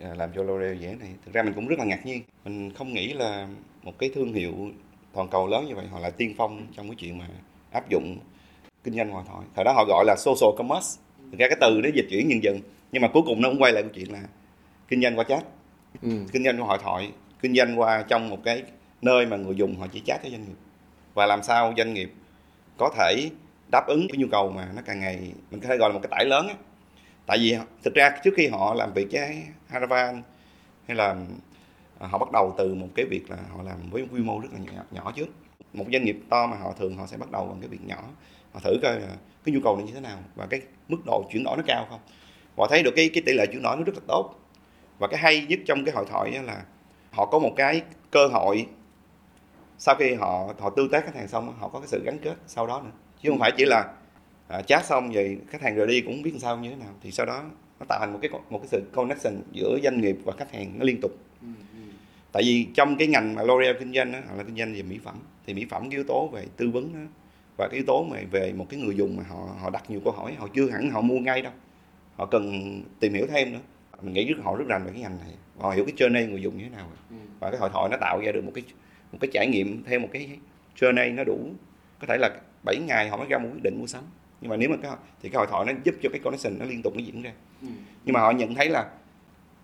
[0.00, 2.70] à, làm cho L'Oreal dễ này thực ra mình cũng rất là ngạc nhiên mình
[2.74, 3.48] không nghĩ là
[3.82, 4.52] một cái thương hiệu
[5.12, 7.28] toàn cầu lớn như vậy họ là tiên phong trong cái chuyện mà
[7.70, 8.18] áp dụng
[8.84, 9.46] kinh doanh hội thoại.
[9.54, 10.88] Thời đó họ gọi là social commerce.
[11.30, 12.60] Thực ra cái từ nó dịch chuyển dần dần
[12.92, 14.20] nhưng mà cuối cùng nó cũng quay lại câu chuyện là
[14.88, 15.44] kinh doanh qua chat.
[16.02, 16.08] Ừ.
[16.32, 17.12] kinh doanh qua hội thoại
[17.44, 18.62] kinh doanh qua trong một cái
[19.02, 20.56] nơi mà người dùng họ chỉ chat với doanh nghiệp.
[21.14, 22.12] Và làm sao doanh nghiệp
[22.76, 23.30] có thể
[23.72, 26.00] đáp ứng cái nhu cầu mà nó càng ngày mình có thể gọi là một
[26.02, 26.54] cái tải lớn á.
[27.26, 30.22] Tại vì thực ra trước khi họ làm việc với Haravan
[30.86, 31.16] hay là
[31.98, 34.48] à, họ bắt đầu từ một cái việc là họ làm với quy mô rất
[34.52, 35.28] là nhỏ, nhỏ trước.
[35.72, 38.02] Một doanh nghiệp to mà họ thường họ sẽ bắt đầu bằng cái việc nhỏ
[38.54, 41.24] họ thử coi là cái nhu cầu này như thế nào và cái mức độ
[41.32, 42.00] chuyển đổi nó cao không.
[42.56, 44.34] Họ thấy được cái cái tỷ lệ chuyển đổi nó rất là tốt.
[44.98, 46.64] Và cái hay nhất trong cái hội thoại là
[47.10, 48.66] họ có một cái cơ hội
[49.78, 52.34] sau khi họ họ tương tác khách hàng xong họ có cái sự gắn kết
[52.46, 52.90] sau đó nữa.
[53.22, 53.92] Chứ không phải chỉ là
[54.48, 56.94] à, chat xong vậy khách hàng rời đi cũng biết sao như thế nào.
[57.02, 57.44] Thì sau đó
[57.80, 60.78] nó tạo thành một cái một cái sự connection giữa doanh nghiệp và khách hàng
[60.78, 61.10] nó liên tục.
[61.40, 61.78] Ừ, ừ.
[62.32, 64.82] tại vì trong cái ngành mà L'Oreal kinh doanh đó, họ là kinh doanh về
[64.82, 65.14] mỹ phẩm
[65.46, 67.00] thì mỹ phẩm cái yếu tố về tư vấn đó,
[67.56, 70.00] và cái yếu tố mà về một cái người dùng mà họ họ đặt nhiều
[70.04, 71.52] câu hỏi họ chưa hẳn họ mua ngay đâu.
[72.16, 73.60] Họ cần tìm hiểu thêm nữa.
[74.02, 75.34] Mình nghĩ rất họ rất rành về cái ngành này.
[75.58, 77.16] Họ hiểu cái journey người dùng như thế nào ừ.
[77.40, 78.64] và cái hội thoại nó tạo ra được một cái
[79.12, 80.38] một cái trải nghiệm theo một cái
[80.76, 81.38] journey nó đủ.
[82.00, 82.30] Có thể là
[82.64, 84.02] 7 ngày họ mới ra một quyết định mua sắm.
[84.40, 84.90] Nhưng mà nếu mà cái
[85.22, 87.32] thì cái hội thoại nó giúp cho cái connection nó liên tục nó diễn ra.
[87.62, 87.68] Ừ.
[88.04, 88.90] nhưng mà họ nhận thấy là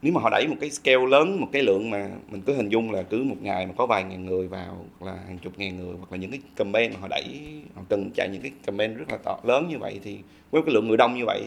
[0.02, 2.68] nếu mà họ đẩy một cái scale lớn một cái lượng mà mình cứ hình
[2.68, 5.52] dung là cứ một ngày mà có vài ngàn người vào hoặc là hàng chục
[5.56, 7.40] ngàn người hoặc là những cái campaign mà họ đẩy
[7.74, 10.18] họ cần chạy những cái campaign rất là to, lớn như vậy thì
[10.50, 11.42] với cái lượng người đông như vậy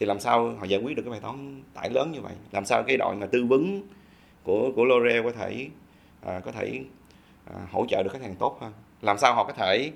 [0.00, 2.32] thì làm sao họ giải quyết được cái bài toán tải lớn như vậy?
[2.52, 3.82] Làm sao cái đội mà tư vấn
[4.42, 5.68] của của L'Oreal có thể
[6.26, 6.80] à, có thể
[7.44, 8.72] à, hỗ trợ được khách hàng tốt hơn?
[9.02, 9.90] Làm sao họ có thể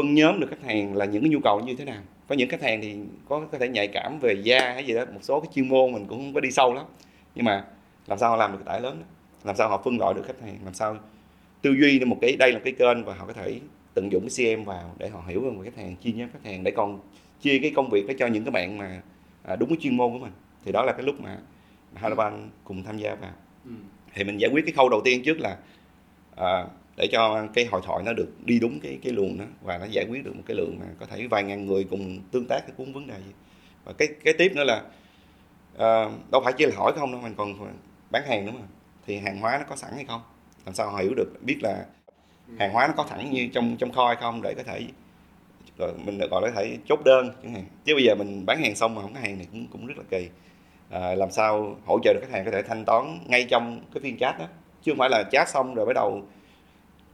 [0.00, 2.02] phân nhóm được khách hàng là những cái nhu cầu như thế nào.
[2.28, 2.96] Có những khách hàng thì
[3.28, 5.92] có có thể nhạy cảm về da hay gì đó một số cái chuyên môn
[5.92, 6.84] mình cũng không có đi sâu lắm.
[7.34, 7.64] Nhưng mà
[8.06, 9.06] làm sao họ làm được tải lớn đó?
[9.44, 10.58] làm sao họ phân loại được khách hàng?
[10.64, 10.96] Làm sao
[11.62, 13.60] tư duy một cái đây là cái kênh và họ có thể
[13.94, 16.50] tận dụng cái CM vào để họ hiểu hơn về khách hàng chia nhóm khách
[16.50, 17.00] hàng để còn
[17.40, 19.02] chia cái công việc đó cho những cái bạn mà
[19.42, 20.32] à, đúng cái chuyên môn của mình.
[20.64, 21.38] Thì đó là cái lúc mà
[21.94, 23.32] Harapan cùng tham gia vào.
[23.64, 23.70] Ừ.
[24.14, 25.56] thì mình giải quyết cái khâu đầu tiên trước là
[26.36, 26.66] à,
[27.00, 29.86] để cho cái hội thoại nó được đi đúng cái cái luồng đó và nó
[29.90, 32.60] giải quyết được một cái lượng mà có thể vài ngàn người cùng tương tác
[32.60, 33.32] cái cuốn vấn đề gì.
[33.84, 34.82] Và cái cái tiếp nữa là
[35.74, 37.54] uh, đâu phải chỉ là hỏi không đâu mình còn
[38.10, 38.66] bán hàng nữa mà.
[39.06, 40.20] Thì hàng hóa nó có sẵn hay không?
[40.66, 41.84] Làm sao họ hiểu được biết là
[42.58, 44.80] hàng hóa nó có thẳng như trong trong kho hay không để có thể
[45.78, 47.64] rồi mình gọi là có thể chốt đơn chẳng hạn.
[47.84, 49.98] Chứ bây giờ mình bán hàng xong mà không có hàng này cũng cũng rất
[49.98, 50.28] là kỳ.
[50.90, 54.00] À, làm sao hỗ trợ được khách hàng có thể thanh toán ngay trong cái
[54.02, 54.46] phiên chat đó?
[54.82, 56.22] Chứ không phải là chat xong rồi bắt đầu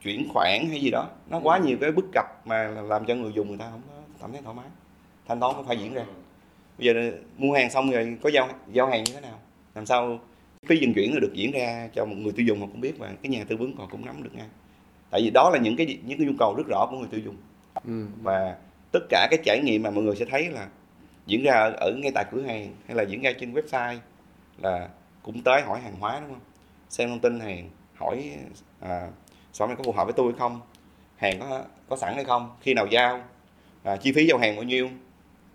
[0.07, 1.09] chuyển khoản hay gì đó.
[1.31, 3.95] Nó quá nhiều cái bất cập mà làm cho người dùng người ta không có
[4.21, 4.67] cảm thấy thoải mái.
[5.29, 6.05] Thanh toán phải diễn ra.
[6.79, 9.39] Bây giờ mua hàng xong rồi có giao giao hàng như thế nào?
[9.75, 10.19] Làm sao
[10.67, 13.13] phí vận chuyển được diễn ra cho một người tiêu dùng họ cũng biết và
[13.23, 14.47] cái nhà tư vấn họ cũng nắm được ngay.
[15.11, 17.21] Tại vì đó là những cái những cái nhu cầu rất rõ của người tiêu
[17.25, 17.37] dùng.
[17.85, 18.07] Ừ.
[18.23, 18.57] và
[18.93, 20.69] tất cả cái trải nghiệm mà mọi người sẽ thấy là
[21.27, 23.99] diễn ra ở, ở ngay tại cửa hàng hay là diễn ra trên website
[24.63, 24.89] là
[25.23, 26.41] cũng tới hỏi hàng hóa đúng không?
[26.89, 28.37] Xem thông tin hàng hỏi
[28.81, 29.09] à,
[29.57, 30.61] sản phẩm có phù hợp với tôi hay không?
[31.17, 32.51] Hàng có có sẵn hay không?
[32.61, 33.21] Khi nào giao?
[33.83, 34.91] À, chi phí giao hàng bao nhiêu?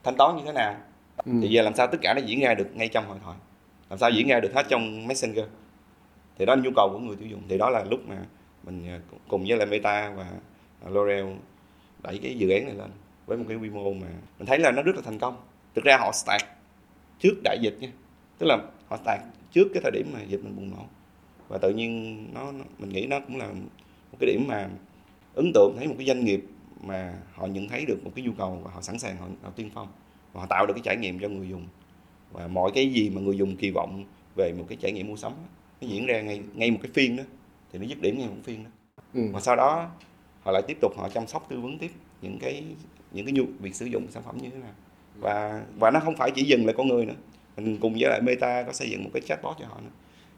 [0.04, 0.76] Thanh toán như thế nào?
[1.18, 1.32] Ừ.
[1.42, 3.38] thì giờ làm sao tất cả nó diễn ra được ngay trong hội thoại?
[3.90, 5.46] Làm sao diễn ra được hết trong messenger?
[6.38, 7.42] Thì đó là nhu cầu của người tiêu dùng.
[7.50, 8.16] Thì đó là lúc mà
[8.64, 10.26] mình à, cùng với lại meta và
[10.90, 11.36] l'oreal
[12.04, 12.92] đẩy cái dự án này lên
[13.26, 14.08] với một cái quy mô mà
[14.40, 15.36] mình thấy là nó rất là thành công.
[15.76, 16.44] Thực ra họ start
[17.20, 17.92] trước đại dịch nha.
[18.38, 20.86] Tức là họ start trước cái thời điểm mà dịch mình bùng nổ.
[21.48, 23.48] Và tự nhiên nó, nó mình nghĩ nó cũng là
[24.22, 24.70] cái điểm mà
[25.36, 26.46] ấn tượng thấy một cái doanh nghiệp
[26.84, 29.50] mà họ nhận thấy được một cái nhu cầu và họ sẵn sàng họ, họ
[29.50, 29.88] tiên phong
[30.34, 31.68] và họ tạo được cái trải nghiệm cho người dùng.
[32.32, 34.06] Và mọi cái gì mà người dùng kỳ vọng
[34.36, 35.32] về một cái trải nghiệm mua sắm
[35.82, 37.24] nó diễn ra ngay ngay một cái phiên đó
[37.72, 38.70] thì nó dứt điểm ngay một phiên đó.
[39.14, 39.22] Ừ.
[39.34, 39.90] và sau đó
[40.44, 42.64] họ lại tiếp tục họ chăm sóc tư vấn tiếp những cái
[43.12, 44.74] những cái nhu việc sử dụng sản phẩm như thế nào.
[45.20, 47.16] Và và nó không phải chỉ dừng lại con người nữa
[47.58, 49.90] mình cùng với lại Meta có xây dựng một cái chatbot cho họ nữa.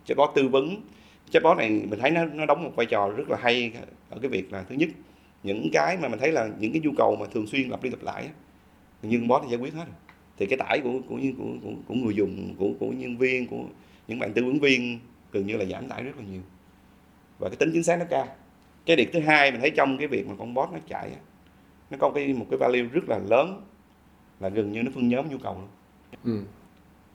[0.06, 0.82] Chatbot tư vấn
[1.30, 3.72] chatbot này mình thấy nó nó đóng một vai trò rất là hay
[4.10, 4.90] ở cái việc là thứ nhất
[5.44, 7.90] những cái mà mình thấy là những cái nhu cầu mà thường xuyên lặp đi
[7.90, 8.30] lặp lại
[9.04, 9.96] nhưng bot thì giải quyết hết rồi.
[10.38, 13.64] Thì cái tải của của của, của, của người dùng của của nhân viên của
[14.08, 15.00] những bạn tư vấn viên
[15.32, 16.42] gần như là giảm tải rất là nhiều.
[17.40, 18.28] Và cái tính chính xác nó cao.
[18.86, 21.12] Cái điểm thứ hai mình thấy trong cái việc mà con bot nó chạy
[21.92, 23.62] nó có cái một cái value rất là lớn
[24.40, 25.70] là gần như nó phân nhóm nhu cầu luôn.
[26.24, 26.46] Ừ.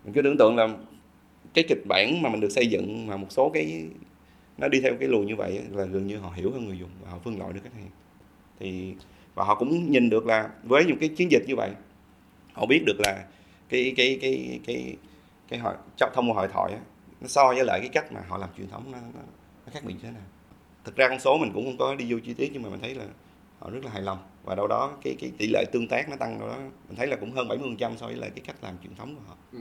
[0.05, 0.69] mình cứ tưởng tượng là
[1.59, 3.87] cái kịch bản mà mình được xây dựng mà một số cái
[4.59, 6.91] nó đi theo cái luồng như vậy là gần như họ hiểu hơn người dùng
[7.03, 7.91] và họ phân loại được khách hàng.
[8.61, 8.95] Thì
[9.35, 11.71] và họ cũng nhìn được là với những cái chiến dịch như vậy
[12.53, 13.25] họ biết được là
[13.69, 14.97] cái cái cái cái
[15.49, 15.75] cái hội
[16.15, 16.81] thông qua hội thoại á,
[17.21, 19.21] nó so với lại cái cách mà họ làm truyền thống nó, nó,
[19.67, 20.23] nó khác biệt như thế nào.
[20.85, 22.81] Thực ra con số mình cũng không có đi vô chi tiết nhưng mà mình
[22.81, 23.05] thấy là
[23.59, 26.17] họ rất là hài lòng và đâu đó cái cái tỷ lệ tương tác nó
[26.17, 26.57] tăng đâu đó
[26.89, 29.15] mình thấy là cũng hơn 70 trăm so với lại cái cách làm truyền thống
[29.15, 29.37] của họ.
[29.53, 29.59] Ừ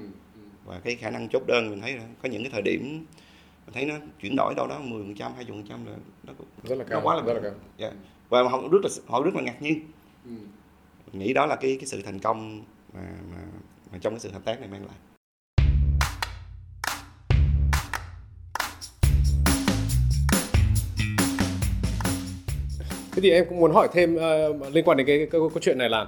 [0.67, 3.06] và cái khả năng chốt đơn mình thấy là có những cái thời điểm
[3.65, 6.47] mình thấy nó chuyển đổi đâu đó 10 trăm 20 phần trăm là nó cũng
[6.63, 7.93] rất là cao quá là rất là cao yeah.
[7.93, 7.99] Dạ.
[8.30, 9.80] và họ rất là họ rất là ngạc nhiên
[10.25, 10.32] ừ.
[11.12, 13.01] mình nghĩ đó là cái cái sự thành công mà,
[13.32, 13.41] mà,
[13.91, 14.95] mà trong cái sự hợp tác này mang lại
[23.12, 25.60] Thế thì em cũng muốn hỏi thêm uh, liên quan đến cái, cái, cái câu
[25.62, 26.06] chuyện này là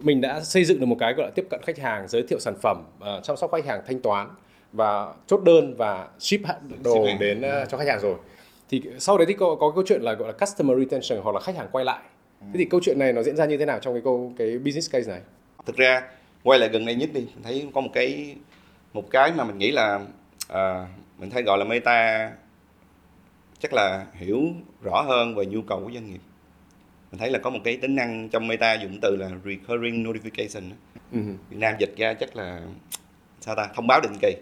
[0.00, 2.38] mình đã xây dựng được một cái gọi là tiếp cận khách hàng, giới thiệu
[2.38, 4.28] sản phẩm, uh, chăm sóc khách hàng, thanh toán
[4.72, 6.40] và chốt đơn và ship
[6.84, 8.14] đồ đến uh, cho khách hàng rồi.
[8.68, 11.40] Thì sau đấy thì có, có câu chuyện là gọi là customer retention hoặc là
[11.40, 12.00] khách hàng quay lại.
[12.40, 14.58] Thế thì câu chuyện này nó diễn ra như thế nào trong cái câu cái
[14.58, 15.20] business case này?
[15.66, 16.02] Thực ra
[16.42, 18.36] quay lại gần đây nhất đi, mình thấy có một cái
[18.92, 20.00] một cái mà mình nghĩ là
[20.52, 22.30] uh, mình thấy gọi là meta
[23.58, 24.40] chắc là hiểu
[24.82, 26.20] rõ hơn về nhu cầu của doanh nghiệp
[27.12, 30.62] mình thấy là có một cái tính năng trong meta dùng từ là recurring notification
[31.12, 31.34] uh-huh.
[31.48, 32.60] Việt Nam dịch ra chắc là
[33.40, 34.34] sao ta thông báo định kỳ.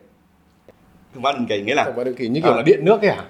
[1.15, 2.85] Thông báo định kỳ nghĩa là thông báo định kỳ như kiểu à, là điện
[2.85, 3.25] nước ấy hả?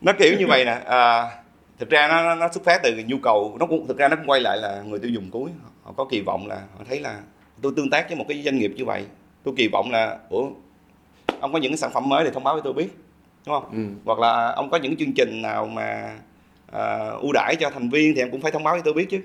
[0.00, 0.80] Nó kiểu như vậy nè.
[0.86, 1.30] À,
[1.78, 4.26] thực ra nó, nó xuất phát từ nhu cầu nó cũng thực ra nó cũng
[4.26, 5.50] quay lại là người tiêu dùng cuối.
[5.82, 7.20] Họ có kỳ vọng là họ thấy là
[7.62, 9.04] tôi tương tác với một cái doanh nghiệp như vậy
[9.42, 10.50] tôi kỳ vọng là ủa
[11.40, 12.88] ông có những sản phẩm mới thì thông báo với tôi biết
[13.46, 13.70] đúng không?
[13.72, 13.78] Ừ.
[14.04, 16.16] hoặc là ông có những chương trình nào mà
[17.20, 19.20] ưu đãi cho thành viên thì em cũng phải thông báo cho tôi biết chứ.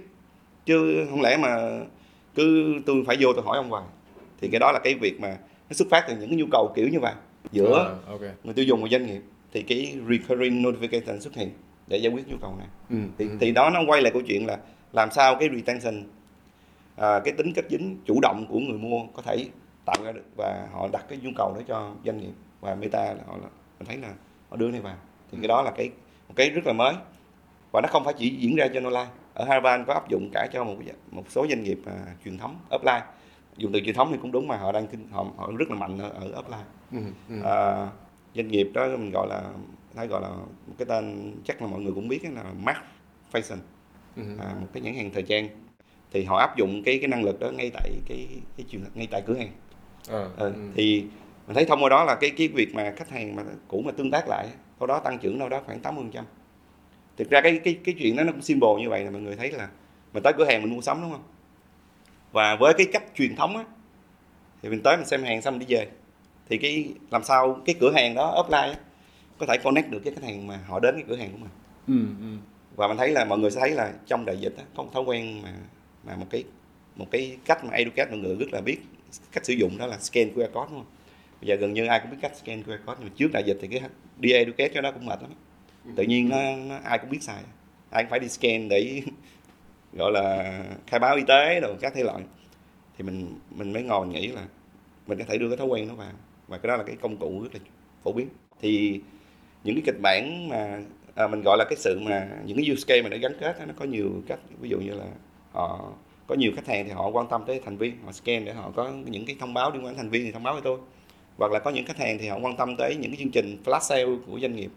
[0.65, 1.79] Chứ không lẽ mà
[2.35, 3.83] cứ tôi phải vô tôi hỏi ông hoài.
[4.41, 5.37] Thì cái đó là cái việc mà
[5.69, 7.13] nó xuất phát từ những cái nhu cầu kiểu như vậy.
[7.51, 8.29] Giữa uh, okay.
[8.43, 9.21] người tiêu dùng và doanh nghiệp
[9.53, 11.49] thì cái recurring notification xuất hiện
[11.87, 12.67] để giải quyết nhu cầu này.
[12.89, 13.37] Ừ, thì, ừ.
[13.39, 14.57] thì đó nó quay lại câu chuyện là
[14.93, 16.03] làm sao cái retention
[16.95, 19.45] à, cái tính kết dính chủ động của người mua có thể
[19.85, 22.33] tạo ra được và họ đặt cái nhu cầu đó cho doanh nghiệp.
[22.61, 23.47] Và meta là họ là
[23.79, 24.13] mình thấy là
[24.49, 24.95] họ đưa này vào.
[25.31, 25.89] Thì cái đó là cái
[26.27, 26.93] một cái rất là mới
[27.71, 29.07] và nó không phải chỉ diễn ra cho online.
[29.33, 30.75] Ở Harvard có áp dụng cả cho một
[31.11, 31.93] một số doanh nghiệp à,
[32.25, 33.01] truyền thống offline.
[33.57, 35.75] Dùng từ truyền thống thì cũng đúng mà họ đang kinh họ, họ rất là
[35.75, 36.63] mạnh ở, ở offline.
[36.91, 36.97] Ừ,
[37.29, 37.41] ừ.
[37.45, 37.87] à,
[38.35, 39.43] doanh nghiệp đó mình gọi là
[39.95, 40.29] thấy gọi là
[40.67, 42.77] một cái tên chắc là mọi người cũng biết là Mark
[43.31, 43.57] Fashion
[44.15, 44.23] Ừ.
[44.39, 45.47] à, một cái nhãn hàng thời trang.
[46.13, 49.07] Thì họ áp dụng cái cái năng lực đó ngay tại cái cái truyền ngay
[49.11, 49.51] tại cửa hàng.
[50.37, 50.53] Ừ.
[50.75, 51.05] thì
[51.47, 53.91] mình thấy thông qua đó là cái cái việc mà khách hàng mà cũ mà
[53.91, 54.47] tương tác lại
[54.79, 56.23] sau đó tăng trưởng đâu đó khoảng 80%
[57.17, 59.35] thực ra cái cái cái chuyện đó nó cũng symbol như vậy là mọi người
[59.35, 59.69] thấy là
[60.13, 61.23] mình tới cửa hàng mình mua sắm đúng không
[62.31, 63.63] và với cái cách truyền thống á
[64.61, 65.87] thì mình tới mình xem hàng xong mình đi về
[66.49, 68.75] thì cái làm sao cái cửa hàng đó offline á,
[69.37, 71.49] có thể connect được với khách hàng mà họ đến cái cửa hàng của mình
[71.87, 72.37] Ừ, ừ.
[72.75, 74.89] và mình thấy là mọi người sẽ thấy là trong đại dịch á, có một
[74.93, 75.53] thói quen mà
[76.03, 76.43] mà một cái
[76.95, 78.77] một cái cách mà educate mọi người rất là biết
[79.31, 80.85] cách sử dụng đó là scan QR code đúng không?
[81.41, 83.43] Bây giờ gần như ai cũng biết cách scan QR code nhưng mà trước đại
[83.45, 83.81] dịch thì cái
[84.17, 85.31] đi educate cho nó cũng mệt lắm.
[85.95, 87.43] Tự nhiên nó, nó ai cũng biết xài.
[87.89, 89.01] Ai cũng phải đi scan để
[89.93, 92.23] gọi là khai báo y tế rồi các thể loại.
[92.97, 94.45] Thì mình mình mới ngồi mình nghĩ là
[95.07, 96.11] mình có thể đưa cái thói quen đó vào
[96.47, 97.59] và cái đó là cái công cụ rất là
[98.03, 98.27] phổ biến.
[98.61, 99.01] Thì
[99.63, 100.81] những cái kịch bản mà
[101.15, 103.59] à, mình gọi là cái sự mà những cái use case mà để gắn kết
[103.59, 105.05] đó, nó có nhiều cách ví dụ như là
[105.51, 105.91] họ
[106.27, 108.71] có nhiều khách hàng thì họ quan tâm tới thành viên họ scan để họ
[108.75, 110.79] có những cái thông báo liên quan đến thành viên thì thông báo với tôi
[111.37, 113.57] hoặc là có những khách hàng thì họ quan tâm tới những cái chương trình
[113.65, 114.71] flash sale của doanh nghiệp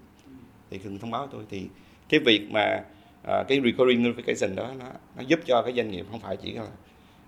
[0.71, 1.69] thì thường thông báo tôi thì
[2.09, 2.85] cái việc mà
[3.23, 6.53] à, cái recurring notification đó nó, nó giúp cho cái doanh nghiệp không phải chỉ
[6.53, 6.67] là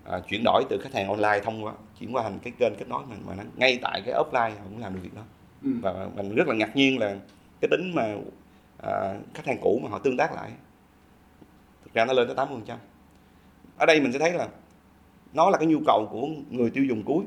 [0.03, 2.87] à, chuyển đổi từ khách hàng online thông qua chuyển qua thành cái kênh kết
[2.87, 5.21] nối mình mà nó ngay tại cái offline họ cũng làm được việc đó.
[5.63, 5.69] Ừ.
[5.81, 7.15] và mình rất là ngạc nhiên là
[7.61, 8.15] cái tính mà
[8.83, 10.51] à, khách hàng cũ mà họ tương tác lại
[11.85, 12.75] thực ra nó lên tới 80%
[13.77, 14.47] ở đây mình sẽ thấy là
[15.33, 17.25] nó là cái nhu cầu của người tiêu dùng cuối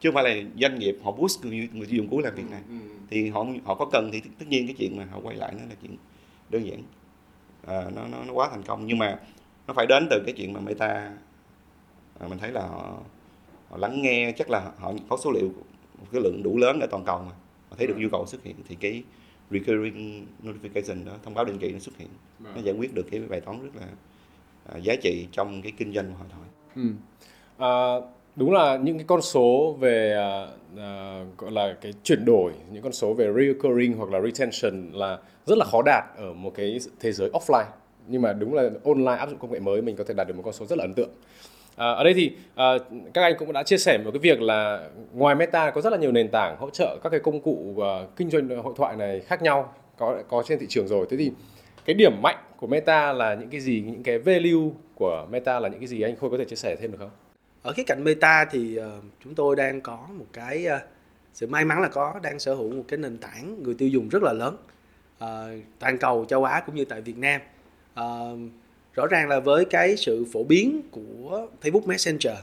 [0.00, 2.50] chứ không phải là doanh nghiệp họ push người, người tiêu dùng cuối làm việc
[2.50, 2.60] này.
[2.68, 2.74] Ừ.
[3.10, 5.62] thì họ họ có cần thì tất nhiên cái chuyện mà họ quay lại nó
[5.68, 5.96] là chuyện
[6.50, 6.82] đơn giản.
[7.66, 8.86] À, nó, nó nó quá thành công.
[8.86, 9.18] Nhưng mà
[9.66, 11.12] nó phải đến từ cái chuyện mà meta
[12.18, 12.98] à, mình thấy là họ,
[13.68, 14.32] họ lắng nghe.
[14.32, 15.52] Chắc là họ có số liệu
[15.98, 17.32] một cái lượng đủ lớn ở toàn cầu mà.
[17.68, 19.02] Họ thấy được nhu cầu xuất hiện thì cái
[19.50, 22.08] recurring notification đó thông báo định kỳ nó xuất hiện.
[22.38, 22.54] Vâng.
[22.56, 23.86] nó giải quyết được cái bài toán rất là
[24.74, 26.44] à, giá trị trong cái kinh doanh của họ thôi.
[26.74, 26.90] Ừ.
[27.58, 27.70] À,
[28.36, 30.46] đúng là những cái con số về à,
[30.78, 35.18] à, gọi là cái chuyển đổi những con số về recurring hoặc là retention là
[35.46, 37.64] rất là khó đạt ở một cái thế giới offline.
[38.06, 40.36] Nhưng mà đúng là online áp dụng công nghệ mới mình có thể đạt được
[40.36, 41.10] một con số rất là ấn tượng.
[41.76, 42.72] À, ở đây thì à,
[43.14, 45.98] các anh cũng đã chia sẻ một cái việc là ngoài Meta có rất là
[45.98, 49.20] nhiều nền tảng hỗ trợ các cái công cụ à, kinh doanh hội thoại này
[49.20, 51.06] khác nhau có có trên thị trường rồi.
[51.10, 51.32] Thế thì
[51.84, 55.68] cái điểm mạnh của Meta là những cái gì những cái value của Meta là
[55.68, 56.02] những cái gì?
[56.02, 57.10] Anh Khôi có thể chia sẻ thêm được không?
[57.62, 60.82] Ở khía cạnh meta thì uh, chúng tôi đang có một cái uh,
[61.34, 64.08] sự may mắn là có đang sở hữu một cái nền tảng người tiêu dùng
[64.08, 64.56] rất là lớn
[65.24, 67.40] uh, toàn cầu châu Á cũng như tại Việt Nam.
[68.00, 68.38] Uh,
[68.94, 72.36] rõ ràng là với cái sự phổ biến của Facebook Messenger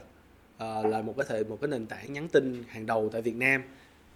[0.56, 3.36] uh, là một cái thể một cái nền tảng nhắn tin hàng đầu tại Việt
[3.36, 3.62] Nam.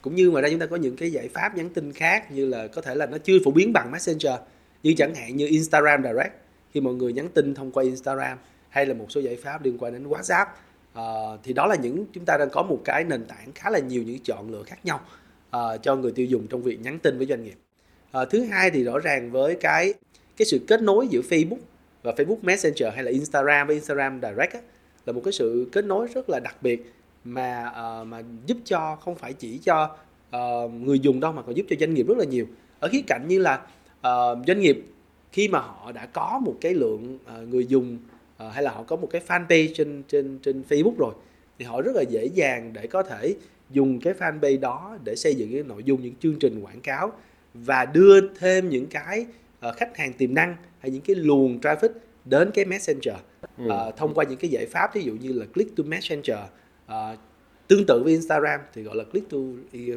[0.02, 2.46] Cũng như ngoài ra chúng ta có những cái giải pháp nhắn tin khác như
[2.46, 4.34] là có thể là nó chưa phổ biến bằng Messenger
[4.82, 6.32] như chẳng hạn như Instagram Direct.
[6.72, 8.38] Khi mọi người nhắn tin thông qua Instagram
[8.68, 10.46] hay là một số giải pháp liên quan đến WhatsApp
[10.98, 13.78] uh, thì đó là những chúng ta đang có một cái nền tảng khá là
[13.78, 15.00] nhiều những chọn lựa khác nhau
[15.56, 17.56] uh, cho người tiêu dùng trong việc nhắn tin với doanh nghiệp.
[18.22, 19.94] Uh, thứ hai thì rõ ràng với cái
[20.36, 21.58] cái sự kết nối giữa Facebook
[22.02, 24.60] và Facebook Messenger hay là Instagram với Instagram Direct á,
[25.06, 26.92] là một cái sự kết nối rất là đặc biệt
[27.24, 29.96] mà uh, mà giúp cho không phải chỉ cho
[30.36, 32.46] uh, người dùng đâu mà còn giúp cho doanh nghiệp rất là nhiều.
[32.80, 33.54] Ở khía cạnh như là
[33.98, 34.84] uh, doanh nghiệp
[35.32, 37.98] khi mà họ đã có một cái lượng uh, người dùng
[38.42, 41.14] ờ, hay là họ có một cái fanpage trên trên trên Facebook rồi
[41.58, 43.34] thì họ rất là dễ dàng để có thể
[43.70, 47.12] dùng cái fanpage đó để xây dựng cái nội dung những chương trình quảng cáo
[47.54, 49.26] và đưa thêm những cái
[49.60, 51.88] ờ, khách hàng tiềm năng hay những cái luồng traffic
[52.24, 53.16] đến cái messenger
[53.58, 53.64] Ừ.
[53.68, 56.38] Ờ, thông qua những cái giải pháp ví dụ như là click to messenger
[56.86, 57.16] Ờ,
[57.68, 59.38] tương tự với Instagram thì gọi là click to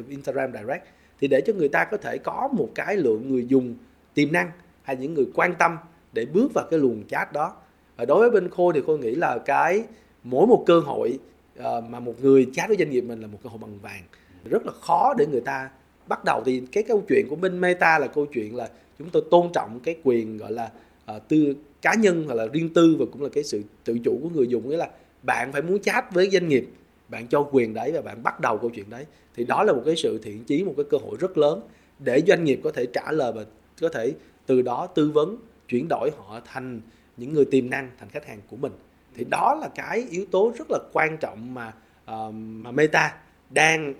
[0.08, 0.84] Instagram direct
[1.20, 3.74] thì để cho người ta có thể có một cái lượng người dùng
[4.14, 4.50] tiềm năng
[4.82, 5.76] hay những người quan tâm
[6.12, 7.56] để bước vào cái luồng chat đó
[7.96, 9.84] Ờ, đối với bên Khôi thì Khôi nghĩ là cái
[10.24, 11.18] mỗi một cơ hội
[11.56, 14.02] ờ, mà một người chat với doanh nghiệp mình là một cơ hội bằng vàng.
[14.44, 15.70] Rất là khó để người ta
[16.08, 16.42] bắt đầu.
[16.46, 19.80] Thì cái câu chuyện của bên Meta là câu chuyện là chúng tôi tôn trọng
[19.80, 20.70] cái quyền gọi là
[21.16, 24.18] uh, tư cá nhân hoặc là riêng tư và cũng là cái sự tự chủ
[24.22, 24.68] của người dùng.
[24.68, 24.88] Nghĩa là
[25.22, 26.68] bạn phải muốn chat với doanh nghiệp
[27.08, 29.04] bạn cho quyền đấy và bạn bắt đầu câu chuyện đấy.
[29.36, 31.60] Thì đó là một cái sự thiện chí một cái cơ hội rất lớn
[31.98, 33.44] để doanh nghiệp có thể trả lời và
[33.80, 34.14] có thể
[34.46, 35.36] từ đó tư vấn
[35.68, 36.80] chuyển đổi họ thành
[37.16, 38.72] những người tiềm năng thành khách hàng của mình.
[39.14, 41.72] Thì đó là cái yếu tố rất là quan trọng mà
[42.04, 43.14] ờ, mà Meta
[43.50, 43.94] đang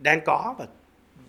[0.00, 0.66] đang có và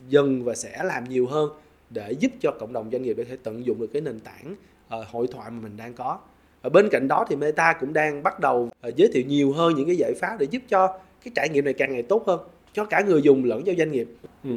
[0.10, 1.49] dần và sẽ làm nhiều hơn
[1.89, 4.19] để giúp cho cộng đồng doanh nghiệp để có thể tận dụng được cái nền
[4.19, 4.56] tảng
[4.88, 6.19] ờ, hội thoại mà mình đang có.
[6.62, 9.75] Và bên cạnh đó thì Meta cũng đang bắt đầu uh, giới thiệu nhiều hơn
[9.75, 12.39] những cái giải pháp để giúp cho cái trải nghiệm này càng ngày tốt hơn
[12.73, 14.08] cho cả người dùng lẫn cho doanh nghiệp.
[14.43, 14.49] Ừ.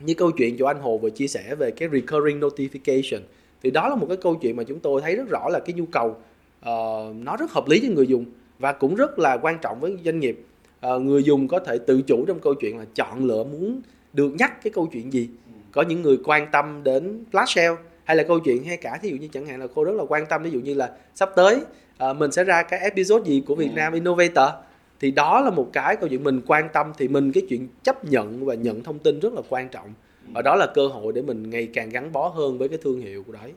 [0.00, 3.20] như câu chuyện của anh Hồ vừa chia sẻ về cái recurring notification
[3.62, 5.74] thì đó là một cái câu chuyện mà chúng tôi thấy rất rõ là cái
[5.74, 8.24] nhu cầu uh, nó rất hợp lý cho người dùng
[8.58, 10.44] và cũng rất là quan trọng với doanh nghiệp.
[10.86, 13.80] Uh, người dùng có thể tự chủ trong câu chuyện là chọn lựa muốn
[14.12, 15.28] được nhắc cái câu chuyện gì.
[15.72, 19.08] Có những người quan tâm đến flash sale hay là câu chuyện hay cả thí
[19.08, 21.30] dụ như chẳng hạn là cô rất là quan tâm ví dụ như là sắp
[21.36, 21.60] tới
[22.10, 23.76] uh, mình sẽ ra cái episode gì của Việt ừ.
[23.76, 24.48] Nam Innovator
[25.00, 28.04] thì đó là một cái câu chuyện mình quan tâm thì mình cái chuyện chấp
[28.04, 29.92] nhận và nhận thông tin rất là quan trọng
[30.34, 33.00] và đó là cơ hội để mình ngày càng gắn bó hơn với cái thương
[33.00, 33.52] hiệu của đấy.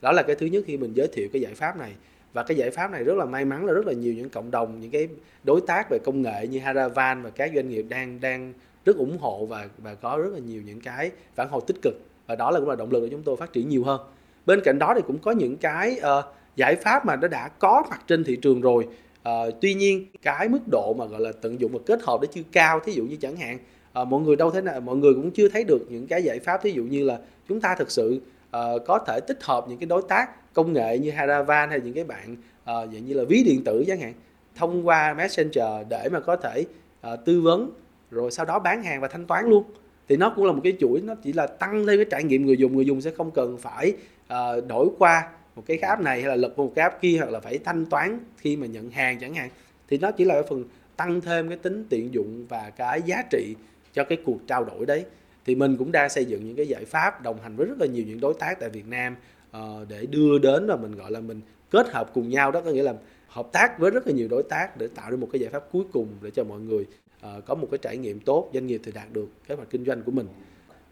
[0.00, 1.92] Đó là cái thứ nhất khi mình giới thiệu cái giải pháp này.
[2.32, 4.50] Và cái giải pháp này rất là may mắn là rất là nhiều những cộng
[4.50, 5.08] đồng những cái
[5.44, 8.52] đối tác về công nghệ như Haravan và các doanh nghiệp đang đang
[8.84, 11.94] rất ủng hộ và và có rất là nhiều những cái phản hồi tích cực.
[12.26, 14.00] Và đó là cũng là động lực để chúng tôi phát triển nhiều hơn.
[14.46, 16.24] Bên cạnh đó thì cũng có những cái uh,
[16.56, 18.86] giải pháp mà nó đã có mặt trên thị trường rồi.
[19.28, 22.26] Uh, tuy nhiên cái mức độ mà gọi là tận dụng và kết hợp nó
[22.26, 23.58] chưa cao thí dụ như chẳng hạn
[23.92, 26.38] à, mọi người đâu thế nào mọi người cũng chưa thấy được những cái giải
[26.38, 28.20] pháp thí dụ như là chúng ta thực sự
[28.56, 31.94] uh, có thể tích hợp những cái đối tác công nghệ như Haravan hay những
[31.94, 34.14] cái bạn uh, dạng như là ví điện tử chẳng hạn
[34.54, 36.64] thông qua Messenger để mà có thể
[37.12, 37.70] uh, tư vấn
[38.10, 39.64] rồi sau đó bán hàng và thanh toán luôn.
[40.08, 42.46] Thì nó cũng là một cái chuỗi nó chỉ là tăng lên cái trải nghiệm
[42.46, 43.92] người dùng người dùng sẽ không cần phải
[44.32, 47.30] uh, đổi qua một cái app này hay là lật một cái app kia hoặc
[47.30, 49.50] là phải thanh toán khi mà nhận hàng chẳng hạn.
[49.88, 50.64] Thì nó chỉ là cái phần
[50.96, 53.54] tăng thêm cái tính tiện dụng và cái giá trị
[53.92, 55.04] cho cái cuộc trao đổi đấy.
[55.44, 57.86] Thì mình cũng đang xây dựng những cái giải pháp đồng hành với rất là
[57.86, 59.16] nhiều những đối tác tại Việt Nam
[59.56, 62.50] uh, để đưa đến và mình gọi là mình kết hợp cùng nhau.
[62.50, 62.94] Đó có nghĩa là
[63.28, 65.62] hợp tác với rất là nhiều đối tác để tạo ra một cái giải pháp
[65.72, 66.84] cuối cùng để cho mọi người
[67.26, 69.84] uh, có một cái trải nghiệm tốt doanh nghiệp thì đạt được kế hoạch kinh
[69.84, 70.26] doanh của mình.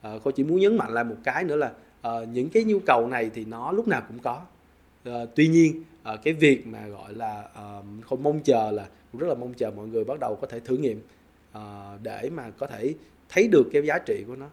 [0.02, 1.72] Ờ, uh, cô chỉ muốn nhấn mạnh lại một cái nữa là
[2.08, 4.42] uh, những cái nhu cầu này thì nó lúc nào cũng có.
[5.08, 5.84] Uh, tuy nhiên
[6.14, 9.54] uh, cái việc mà gọi là uh, không mong chờ là cũng rất là mong
[9.54, 11.00] chờ mọi người bắt đầu có thể thử nghiệm
[11.58, 12.94] uh, để mà có thể
[13.28, 14.46] thấy được cái giá trị của nó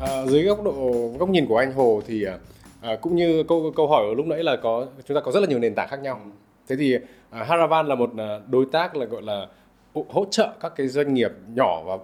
[0.00, 2.38] À, dưới góc độ góc nhìn của anh Hồ thì à,
[2.80, 5.40] à cũng như câu câu hỏi ở lúc nãy là có chúng ta có rất
[5.40, 6.20] là nhiều nền tảng khác nhau.
[6.68, 6.96] Thế thì
[7.30, 9.46] à, Haravan là một à, đối tác là gọi là
[9.94, 11.98] hỗ trợ các cái doanh nghiệp nhỏ và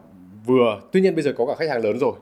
[0.46, 0.80] vừa.
[0.92, 2.12] Tuy nhiên bây giờ có cả khách hàng lớn rồi.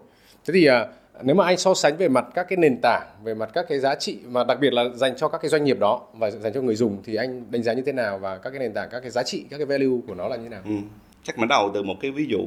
[0.44, 0.86] Thế thì à,
[1.20, 3.80] nếu mà anh so sánh về mặt các cái nền tảng về mặt các cái
[3.80, 6.52] giá trị mà đặc biệt là dành cho các cái doanh nghiệp đó và dành
[6.52, 8.18] cho người dùng thì anh đánh giá như thế nào?
[8.18, 10.36] Và các cái nền tảng các cái giá trị các cái value của nó là
[10.36, 10.62] như thế nào?
[10.64, 10.74] Ừ.
[11.22, 12.40] chắc bắt đầu từ một cái ví dụ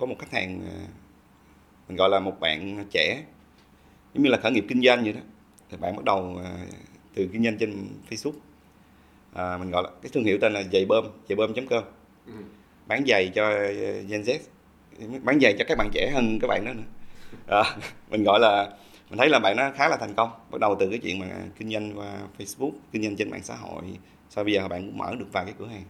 [0.00, 0.78] có một khách hàng à,
[1.88, 3.22] mình gọi là một bạn trẻ
[4.14, 5.20] giống như là khởi nghiệp kinh doanh vậy đó.
[5.70, 6.50] Thì bạn bắt đầu à,
[7.14, 8.38] từ kinh doanh trên Facebook.
[9.32, 11.84] À, mình gọi là cái thương hiệu tên là giày bơm giày bơm com.
[12.26, 12.32] Ừ.
[12.86, 13.50] bán giày cho
[14.08, 14.38] Gen Z
[15.24, 16.82] bán giày cho các bạn trẻ hơn các bạn đó nữa
[17.46, 17.62] à,
[18.10, 18.70] mình gọi là
[19.10, 20.30] mình thấy là bạn nó khá là thành công.
[20.50, 21.26] Bắt đầu từ cái chuyện mà
[21.58, 23.82] kinh doanh qua Facebook kinh doanh trên mạng xã hội.
[24.30, 25.84] Sau bây giờ bạn cũng mở được vài cái cửa hàng.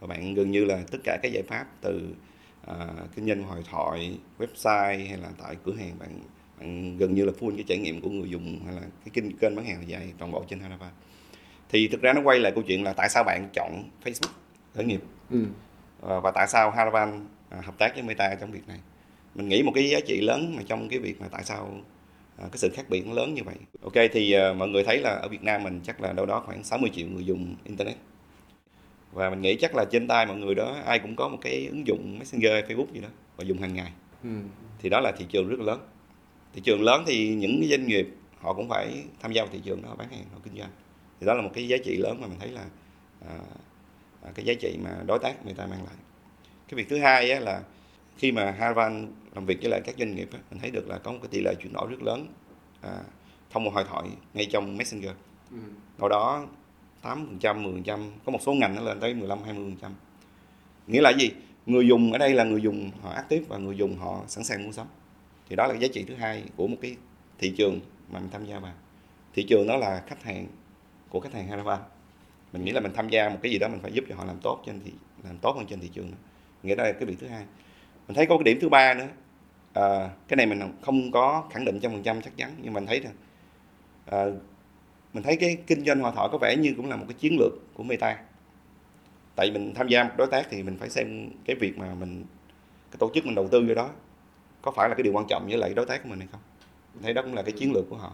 [0.00, 2.08] Và bạn gần như là tất cả các giải pháp từ
[2.70, 2.76] uh,
[3.16, 6.20] kinh doanh hội thoại website hay là tại cửa hàng bạn
[6.58, 9.36] bạn gần như là full cái trải nghiệm của người dùng hay là cái kênh
[9.36, 10.90] kênh bán hàng dài toàn bộ trên Harava
[11.68, 14.32] thì thực ra nó quay lại câu chuyện là tại sao bạn chọn Facebook
[14.74, 15.00] khởi nghiệp?
[15.30, 15.44] Ừ.
[16.00, 18.78] và, và tại sao Haravan à, hợp tác với Meta trong việc này
[19.36, 21.80] mình nghĩ một cái giá trị lớn mà trong cái việc mà tại sao
[22.36, 23.54] à, cái sự khác biệt nó lớn như vậy.
[23.82, 26.42] Ok thì à, mọi người thấy là ở Việt Nam mình chắc là đâu đó
[26.46, 27.96] khoảng 60 triệu người dùng internet.
[29.12, 31.66] Và mình nghĩ chắc là trên tay mọi người đó ai cũng có một cái
[31.66, 33.92] ứng dụng messenger facebook gì đó và dùng hàng ngày.
[34.22, 34.30] Ừ.
[34.78, 35.80] thì đó là thị trường rất là lớn.
[36.54, 39.60] Thị trường lớn thì những cái doanh nghiệp họ cũng phải tham gia vào thị
[39.64, 40.70] trường đó bán hàng họ kinh doanh.
[41.20, 42.64] Thì đó là một cái giá trị lớn mà mình thấy là
[43.28, 43.36] à,
[44.22, 45.94] à cái giá trị mà đối tác người ta mang lại.
[46.68, 47.62] Cái việc thứ hai á, là
[48.18, 51.12] khi mà Harvan làm việc với lại các doanh nghiệp mình thấy được là có
[51.12, 52.26] một cái tỷ lệ chuyển đổi rất lớn
[52.80, 52.98] à,
[53.50, 55.12] thông qua hội thoại ngay trong messenger
[55.50, 55.56] ừ.
[55.98, 56.46] đâu đó
[57.02, 59.90] 8%, 10%, có một số ngành nó lên tới 15, 20%.
[60.86, 61.30] Nghĩa là gì?
[61.66, 64.64] Người dùng ở đây là người dùng họ active và người dùng họ sẵn sàng
[64.64, 64.86] mua sắm.
[65.48, 66.96] Thì đó là cái giá trị thứ hai của một cái
[67.38, 68.72] thị trường mà mình tham gia vào.
[69.34, 70.46] Thị trường đó là khách hàng
[71.08, 71.78] của khách hàng Harava.
[72.52, 74.24] Mình nghĩ là mình tham gia một cái gì đó mình phải giúp cho họ
[74.24, 74.92] làm tốt trên thị
[75.24, 76.10] làm tốt hơn trên thị trường.
[76.10, 76.16] Nữa.
[76.62, 77.44] Nghĩa đó là cái việc thứ hai.
[78.08, 79.08] Mình thấy có cái điểm thứ ba nữa.
[79.72, 82.86] À, cái này mình không có khẳng định trăm phần trăm chắc chắn nhưng mình
[82.86, 83.10] thấy là
[84.06, 84.24] à,
[85.12, 87.36] mình thấy cái kinh doanh hòa thọ có vẻ như cũng là một cái chiến
[87.40, 88.18] lược của Meta.
[89.36, 92.24] Tại mình tham gia một đối tác thì mình phải xem cái việc mà mình
[92.90, 93.90] cái tổ chức mình đầu tư vô đó
[94.62, 96.40] có phải là cái điều quan trọng với lại đối tác của mình hay không.
[96.94, 98.12] Mình thấy đó cũng là cái chiến lược của họ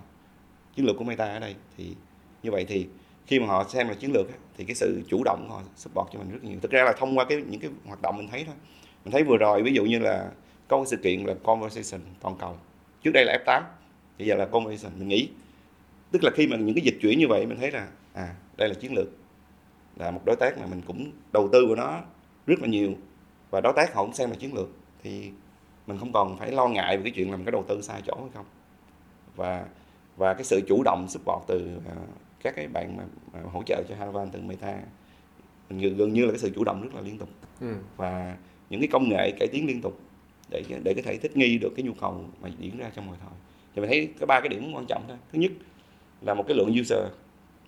[0.77, 1.55] chiến lược của Meta ở đây.
[1.77, 1.95] Thì
[2.43, 2.87] như vậy thì
[3.27, 6.09] khi mà họ xem là chiến lược thì cái sự chủ động của họ support
[6.13, 6.59] cho mình rất nhiều.
[6.63, 8.55] Thực ra là thông qua cái những cái hoạt động mình thấy thôi
[9.05, 10.31] mình thấy vừa rồi ví dụ như là
[10.69, 12.57] có một sự kiện là conversation toàn cầu.
[13.03, 13.63] Trước đây là F8
[14.19, 14.99] bây giờ là conversation.
[14.99, 15.29] Mình nghĩ
[16.11, 18.69] tức là khi mà những cái dịch chuyển như vậy mình thấy là à đây
[18.69, 19.09] là chiến lược.
[19.97, 22.01] Là một đối tác mà mình cũng đầu tư vào nó
[22.47, 22.95] rất là nhiều.
[23.51, 24.69] Và đối tác họ cũng xem là chiến lược.
[25.03, 25.31] Thì
[25.87, 28.15] mình không còn phải lo ngại về cái chuyện làm cái đầu tư sai chỗ
[28.21, 28.47] hay không.
[29.37, 29.67] Và
[30.17, 32.09] và cái sự chủ động support từ uh,
[32.43, 34.79] các cái bạn mà, mà hỗ trợ cho Haravan từ Meta
[35.71, 37.29] mình gần như là cái sự chủ động rất là liên tục.
[37.61, 37.75] Ừ.
[37.97, 38.37] và
[38.73, 40.01] những cái công nghệ cải tiến liên tục
[40.51, 43.17] để để có thể thích nghi được cái nhu cầu mà diễn ra trong hội
[43.21, 43.33] thoại
[43.75, 45.17] thì mình thấy có ba cái điểm quan trọng thôi.
[45.33, 45.53] Thứ nhất
[46.21, 46.99] là một cái lượng user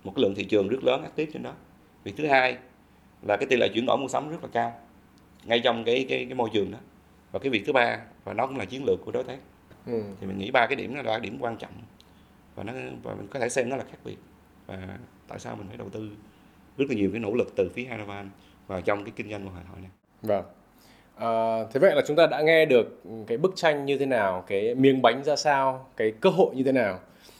[0.03, 1.53] một cái lượng thị trường rất lớn active trên đó.
[2.03, 2.57] Việc thứ hai
[3.21, 4.79] là cái tỷ lệ chuyển đổi mua sắm rất là cao
[5.43, 6.77] ngay trong cái cái cái môi trường đó.
[7.31, 9.37] Và cái việc thứ ba và nó cũng là chiến lược của đối tác.
[9.85, 10.03] Ừ.
[10.21, 11.71] thì mình nghĩ ba cái điểm đó là điểm quan trọng.
[12.55, 14.17] Và nó và mình có thể xem nó là khác biệt.
[14.65, 14.97] Và
[15.27, 16.11] tại sao mình phải đầu tư
[16.77, 18.29] rất là nhiều cái nỗ lực từ phía Haravan
[18.67, 19.91] vào trong cái kinh doanh của hội thoại này.
[20.21, 20.45] Vâng.
[21.15, 24.43] À, thế vậy là chúng ta đã nghe được cái bức tranh như thế nào,
[24.47, 26.99] cái miếng bánh ra sao, cái cơ hội như thế nào.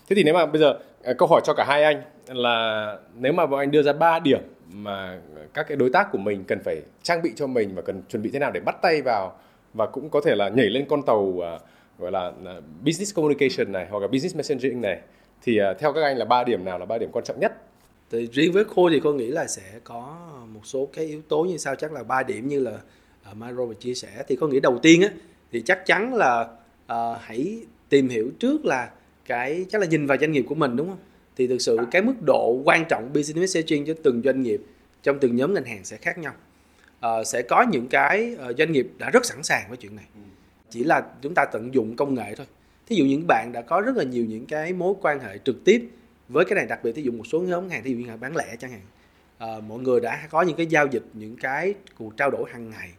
[0.10, 3.34] Thế thì nếu mà bây giờ à, câu hỏi cho cả hai anh là nếu
[3.34, 4.42] mà bọn anh đưa ra 3 điểm
[4.74, 5.20] mà
[5.54, 8.24] các cái đối tác của mình cần phải trang bị cho mình và cần chuẩn
[8.24, 9.38] bị thế nào để bắt tay vào
[9.74, 11.44] và cũng có thể là nhảy lên con tàu uh,
[12.00, 15.00] gọi là uh, business communication này hoặc là business messaging này
[15.42, 17.54] thì uh, theo các anh là ba điểm nào là ba điểm quan trọng nhất
[18.12, 20.18] thì riêng với khôi thì cô nghĩ là sẽ có
[20.54, 22.72] một số cái yếu tố như sau chắc là ba điểm như là
[23.32, 25.10] uh, Myro vừa chia sẻ thì con nghĩ đầu tiên á
[25.52, 27.60] thì chắc chắn là uh, hãy
[27.90, 28.90] tìm hiểu trước là
[29.26, 31.00] cái chắc là nhìn vào doanh nghiệp của mình đúng không?
[31.38, 34.62] Thì thực sự cái mức độ quan trọng business messaging cho từng doanh nghiệp
[35.04, 36.34] trong từng nhóm ngân hàng sẽ khác nhau.
[37.06, 40.06] Uh, sẽ có những cái uh, doanh nghiệp đã rất sẵn sàng với chuyện này.
[40.70, 42.46] Chỉ là chúng ta tận dụng công nghệ thôi.
[42.88, 45.66] Thí dụ những bạn đã có rất là nhiều những cái mối quan hệ trực
[45.66, 45.90] tiếp
[46.30, 48.18] với cái này đặc biệt thí dụ một số nhóm hàng thí dụ như là
[48.18, 48.82] bán lẻ chẳng hạn.
[49.38, 52.70] À, mọi người đã có những cái giao dịch những cái cuộc trao đổi hàng
[52.70, 52.90] ngày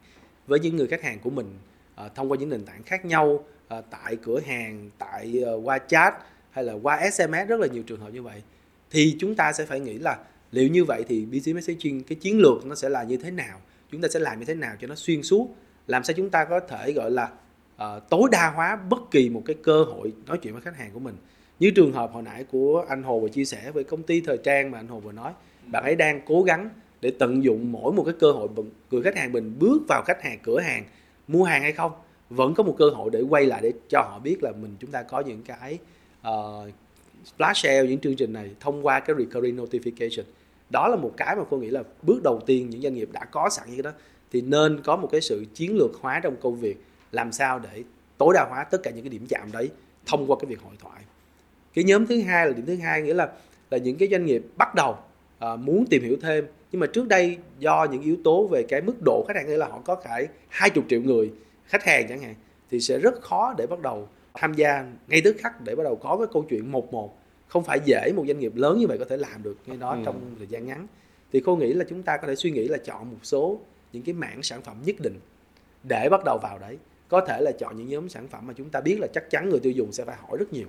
[0.47, 1.59] với những người khách hàng của mình
[1.95, 5.79] à, thông qua những nền tảng khác nhau à, tại cửa hàng tại uh, qua
[5.79, 6.15] chat
[6.51, 8.43] hay là qua sms rất là nhiều trường hợp như vậy.
[8.91, 10.19] Thì chúng ta sẽ phải nghĩ là
[10.53, 13.61] liệu như vậy thì business messaging cái chiến lược nó sẽ là như thế nào?
[13.93, 15.57] Chúng ta sẽ làm như thế nào cho nó xuyên suốt?
[15.87, 17.31] Làm sao chúng ta có thể gọi là
[17.75, 20.91] uh, tối đa hóa bất kỳ một cái cơ hội nói chuyện với khách hàng
[20.93, 21.17] của mình?
[21.59, 24.39] Như trường hợp hồi nãy của anh Hồ vừa chia sẻ với công ty thời
[24.45, 25.33] trang mà anh Hồ vừa nói
[25.67, 26.71] bạn ấy đang cố gắng
[27.01, 28.49] để tận dụng mỗi một cái cơ hội
[28.91, 30.85] người khách hàng mình bước vào khách hàng cửa hàng
[31.29, 31.93] mua hàng hay không
[32.31, 34.91] vẫn có một cơ hội để quay lại để cho họ biết là mình chúng
[34.91, 35.79] ta có những cái
[36.29, 36.69] uh,
[37.39, 40.23] flash sale những chương trình này thông qua cái recurring notification.
[40.71, 43.25] Đó là một cái mà cô nghĩ là bước đầu tiên những doanh nghiệp đã
[43.25, 43.93] có sẵn như cái đó
[44.33, 46.77] thì nên có một cái sự chiến lược hóa trong công việc
[47.13, 47.83] làm sao để
[48.19, 49.71] tối đa hóa tất cả những cái điểm chạm đấy
[50.07, 51.01] thông qua cái việc hội thoại.
[51.75, 53.29] Cái nhóm thứ hai là điểm thứ hai nghĩa là
[53.71, 54.99] là những cái doanh nghiệp bắt đầu
[55.39, 56.47] à, muốn tìm hiểu thêm.
[56.73, 59.57] Nhưng mà trước đây do những yếu tố về cái mức độ khách hàng nghĩa
[59.57, 61.33] là họ có cả hai chục triệu người
[61.65, 62.35] khách hàng chẳng hạn
[62.71, 65.97] thì sẽ rất khó để bắt đầu tham gia ngay tức khắc để bắt đầu
[65.97, 67.19] có cái câu chuyện một một.
[67.49, 69.91] Không phải dễ một doanh nghiệp lớn như vậy có thể làm được ngay đó
[69.91, 69.99] ừ.
[70.05, 70.87] trong thời gian ngắn.
[71.33, 73.61] Thì cô nghĩ là chúng ta có thể suy nghĩ là chọn một số
[73.93, 75.21] những cái mảng sản phẩm nhất định
[75.83, 76.79] để bắt đầu vào đấy.
[77.09, 79.49] Có thể là chọn những nhóm sản phẩm mà chúng ta biết là chắc chắn
[79.49, 80.67] người tiêu dùng sẽ phải hỏi rất nhiều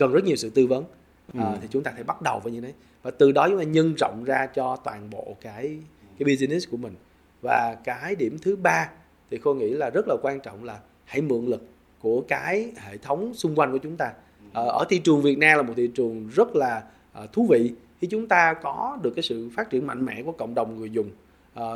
[0.00, 0.84] cần rất nhiều sự tư vấn
[1.34, 1.40] ừ.
[1.40, 3.64] à, thì chúng ta phải bắt đầu với như đấy và từ đó chúng ta
[3.64, 5.78] nhân rộng ra cho toàn bộ cái
[6.18, 6.94] cái business của mình
[7.42, 8.90] và cái điểm thứ ba
[9.30, 11.62] thì cô nghĩ là rất là quan trọng là hãy mượn lực
[12.00, 14.12] của cái hệ thống xung quanh của chúng ta
[14.52, 16.84] à, ở thị trường Việt Nam là một thị trường rất là
[17.24, 20.32] uh, thú vị khi chúng ta có được cái sự phát triển mạnh mẽ của
[20.32, 21.10] cộng đồng người dùng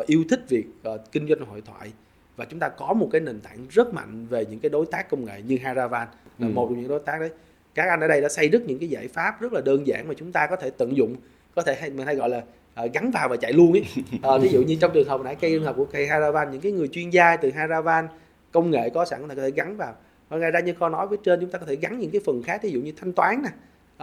[0.07, 0.67] yêu thích việc
[1.13, 1.93] kinh doanh hội thoại
[2.37, 5.11] và chúng ta có một cái nền tảng rất mạnh về những cái đối tác
[5.11, 6.53] công nghệ như Haravan là ừ.
[6.53, 7.31] một trong những đối tác đấy
[7.75, 10.09] các anh ở đây đã xây rất những cái giải pháp rất là đơn giản
[10.09, 11.16] mà chúng ta có thể tận dụng
[11.55, 12.43] có thể hay mình hay gọi là
[12.85, 13.85] uh, gắn vào và chạy luôn ấy
[14.16, 16.51] uh, ờ, ví dụ như trong trường hợp nãy cây trường hợp của cây Haravan
[16.51, 18.09] những cái người chuyên gia từ Haravan
[18.53, 19.95] công nghệ có sẵn là có thể gắn vào.
[20.29, 22.20] Và ngoài ra như kho nói với trên chúng ta có thể gắn những cái
[22.25, 23.51] phần khác ví dụ như thanh toán nè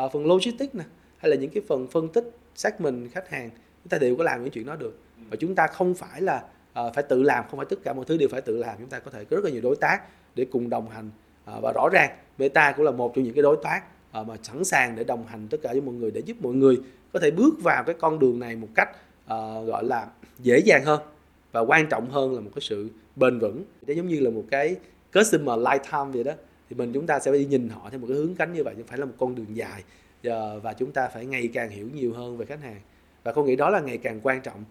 [0.06, 0.84] uh, phần logistics nè
[1.18, 3.50] hay là những cái phần phân tích xác minh khách hàng.
[3.84, 5.00] Chúng ta đều có làm những chuyện đó được.
[5.30, 6.44] Và chúng ta không phải là
[6.80, 8.76] uh, phải tự làm không phải tất cả mọi thứ đều phải tự làm.
[8.80, 10.02] Chúng ta có thể có rất là nhiều đối tác
[10.36, 11.10] để cùng đồng hành
[11.46, 14.36] À, và rõ ràng Meta cũng là một trong những cái đối tác à, mà
[14.44, 16.78] sẵn sàng để đồng hành tất cả với mọi người để giúp mọi người
[17.14, 18.90] có thể bước vào cái con đường này một cách
[19.24, 20.08] uh, gọi là
[20.40, 21.02] dễ dàng hơn
[21.52, 23.64] và quan trọng hơn là một cái sự bền vững.
[23.82, 24.76] Để giống như là một cái
[25.14, 26.32] customer lifetime vậy đó
[26.70, 28.74] thì mình chúng ta sẽ đi nhìn họ theo một cái hướng cánh như vậy
[28.78, 29.84] chứ phải là một con đường dài
[30.64, 32.82] và chúng ta phải ngày càng hiểu nhiều hơn về khách hàng.
[33.24, 34.64] Và con nghĩ đó là ngày càng quan trọng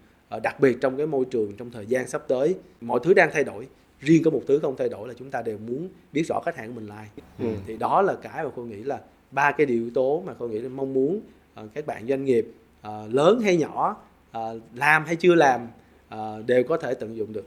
[0.43, 3.43] đặc biệt trong cái môi trường trong thời gian sắp tới mọi thứ đang thay
[3.43, 3.67] đổi
[4.01, 6.57] riêng có một thứ không thay đổi là chúng ta đều muốn biết rõ khách
[6.57, 7.07] hàng của mình là ai
[7.39, 7.45] ừ.
[7.67, 8.99] thì đó là cái mà con nghĩ là
[9.31, 11.21] ba cái điều yếu tố mà con nghĩ là mong muốn
[11.63, 12.47] uh, các bạn doanh nghiệp
[12.87, 13.95] uh, lớn hay nhỏ
[14.37, 15.67] uh, làm hay chưa làm
[16.15, 17.45] uh, đều có thể tận dụng được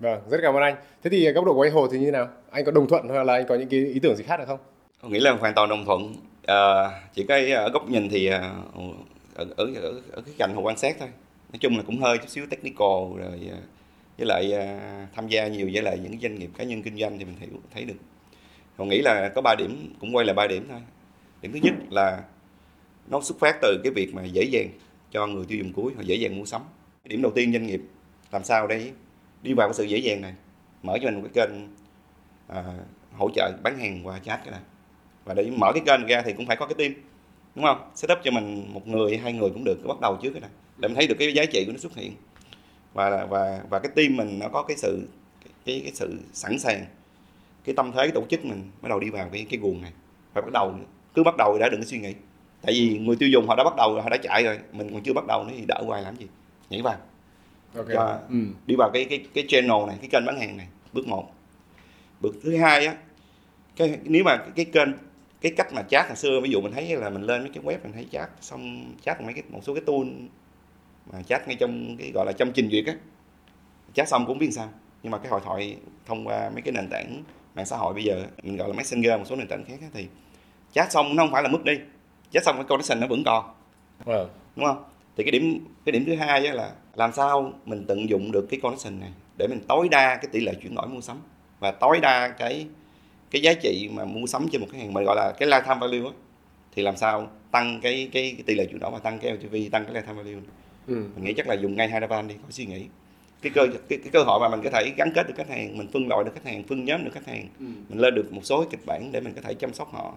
[0.00, 0.76] Vâng, rất cảm ơn anh.
[1.02, 2.28] Thế thì góc độ của anh Hồ thì như thế nào?
[2.50, 4.44] Anh có đồng thuận hay là anh có những cái ý tưởng gì khác được
[4.46, 4.58] không?
[5.02, 6.14] Tôi nghĩ là hoàn toàn đồng thuận.
[6.46, 8.50] À, chỉ cái ở góc nhìn thì ở,
[9.34, 9.66] ở, ở,
[10.12, 11.08] ở cái cạnh hồ quan sát thôi.
[11.52, 13.50] Nói chung là cũng hơi chút xíu technical rồi
[14.18, 17.18] với lại à, tham gia nhiều với lại những doanh nghiệp cá nhân kinh doanh
[17.18, 17.94] thì mình hiểu thấy được.
[18.76, 20.80] còn nghĩ là có ba điểm cũng quay lại ba điểm thôi.
[21.42, 22.22] Điểm thứ nhất là
[23.06, 24.68] nó xuất phát từ cái việc mà dễ dàng
[25.10, 26.62] cho người tiêu dùng cuối họ dễ dàng mua sắm.
[27.04, 27.80] Điểm đầu tiên doanh nghiệp
[28.32, 28.90] làm sao để
[29.42, 30.34] đi vào cái sự dễ dàng này
[30.82, 31.54] mở cho mình một cái kênh
[32.48, 32.62] à,
[33.12, 34.60] hỗ trợ bán hàng qua chat cái này
[35.24, 36.94] và để mở cái kênh ra thì cũng phải có cái team
[37.54, 40.40] đúng không setup cho mình một người hai người cũng được bắt đầu trước cái
[40.40, 42.12] này để mình thấy được cái giá trị của nó xuất hiện
[42.94, 45.08] và và và cái team mình nó có cái sự
[45.64, 46.84] cái cái sự sẵn sàng.
[47.64, 49.92] Cái tâm thế cái tổ chức mình bắt đầu đi vào cái cái guồng này.
[50.34, 50.74] Phải bắt đầu
[51.14, 52.14] cứ bắt đầu đã đừng có suy nghĩ.
[52.62, 54.58] Tại vì người tiêu dùng họ đã bắt đầu họ đã chạy rồi.
[54.72, 56.26] Mình còn chưa bắt đầu nữa thì đỡ hoài làm gì?
[56.70, 56.96] Nhảy vào.
[57.76, 57.94] Okay.
[57.94, 58.36] cho ừ.
[58.66, 61.32] đi vào cái cái cái channel này cái kênh bán hàng này bước một.
[62.20, 62.96] Bước thứ hai á
[63.76, 64.88] cái nếu mà cái kênh
[65.40, 67.64] cái cách mà chat hồi xưa ví dụ mình thấy là mình lên mấy cái
[67.64, 70.06] web mình thấy chat xong chat mấy cái một số cái tool
[71.12, 72.94] mà chat ngay trong cái gọi là trong trình duyệt á.
[73.94, 74.68] Chat xong cũng biết sao.
[75.02, 75.76] Nhưng mà cái hội thoại
[76.06, 77.22] thông qua mấy cái nền tảng
[77.54, 79.88] mạng xã hội bây giờ mình gọi là messenger một số nền tảng khác á,
[79.94, 80.06] thì
[80.72, 81.78] chat xong nó không phải là mất đi.
[82.30, 83.54] Chat xong cái connection nó vẫn còn.
[84.04, 84.28] Ừ.
[84.56, 84.84] đúng không?
[85.16, 88.60] Thì cái điểm cái điểm thứ hai là làm sao mình tận dụng được cái
[88.60, 91.16] connection này để mình tối đa cái tỷ lệ chuyển đổi mua sắm
[91.60, 92.66] và tối đa cái
[93.30, 95.78] cái giá trị mà mua sắm trên một cái hàng mình gọi là cái lifetime
[95.78, 96.10] value á.
[96.72, 99.56] Thì làm sao tăng cái cái, cái tỷ lệ chuyển đổi và tăng cái LTV
[99.72, 100.40] tăng cái lifetime value
[100.86, 101.06] ừ.
[101.14, 102.86] mình nghĩ chắc là dùng ngay Haravan đi có suy nghĩ.
[103.42, 105.78] Cái cơ cái, cái cơ hội mà mình có thể gắn kết được khách hàng
[105.78, 107.66] mình phân loại được khách hàng phân nhóm được khách hàng ừ.
[107.88, 110.14] mình lên được một số cái kịch bản để mình có thể chăm sóc họ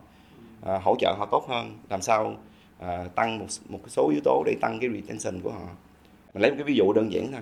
[0.66, 2.36] à, hỗ trợ họ tốt hơn làm sao
[2.80, 5.70] à, tăng một một số yếu tố để tăng cái retention của họ.
[6.34, 7.42] Mình lấy một cái ví dụ đơn giản thôi.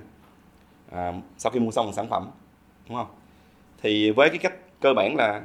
[0.92, 2.30] À, sau khi mua xong một sản phẩm
[2.90, 3.08] đúng không?
[3.82, 5.42] Thì với cái cách cơ bản là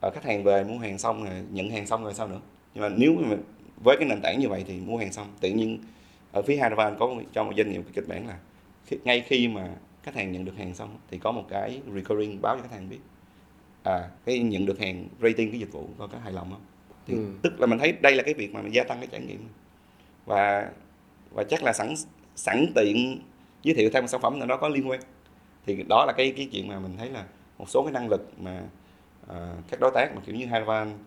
[0.00, 2.40] à, khách hàng về mua hàng xong rồi nhận hàng xong rồi sao nữa?
[2.74, 3.36] Nhưng mà nếu mà
[3.84, 5.78] với cái nền tảng như vậy thì mua hàng xong tự nhiên
[6.32, 8.38] ở phía Haravan có cho một doanh nghiệp cái kịch bản là
[9.04, 9.68] ngay khi mà
[10.02, 12.88] khách hàng nhận được hàng xong thì có một cái recurring báo cho khách hàng
[12.88, 12.98] biết
[13.82, 16.60] à cái nhận được hàng rating cái dịch vụ coi có hài lòng không
[17.06, 17.20] thì ừ.
[17.42, 19.48] tức là mình thấy đây là cái việc mà mình gia tăng cái trải nghiệm
[20.26, 20.70] và
[21.30, 21.94] và chắc là sẵn
[22.36, 23.20] sẵn tiện
[23.62, 25.00] giới thiệu thêm một sản phẩm nào đó có liên quan
[25.66, 27.24] thì đó là cái cái chuyện mà mình thấy là
[27.58, 28.62] một số cái năng lực mà
[29.24, 29.30] uh,
[29.70, 30.98] các đối tác mà kiểu như Haivan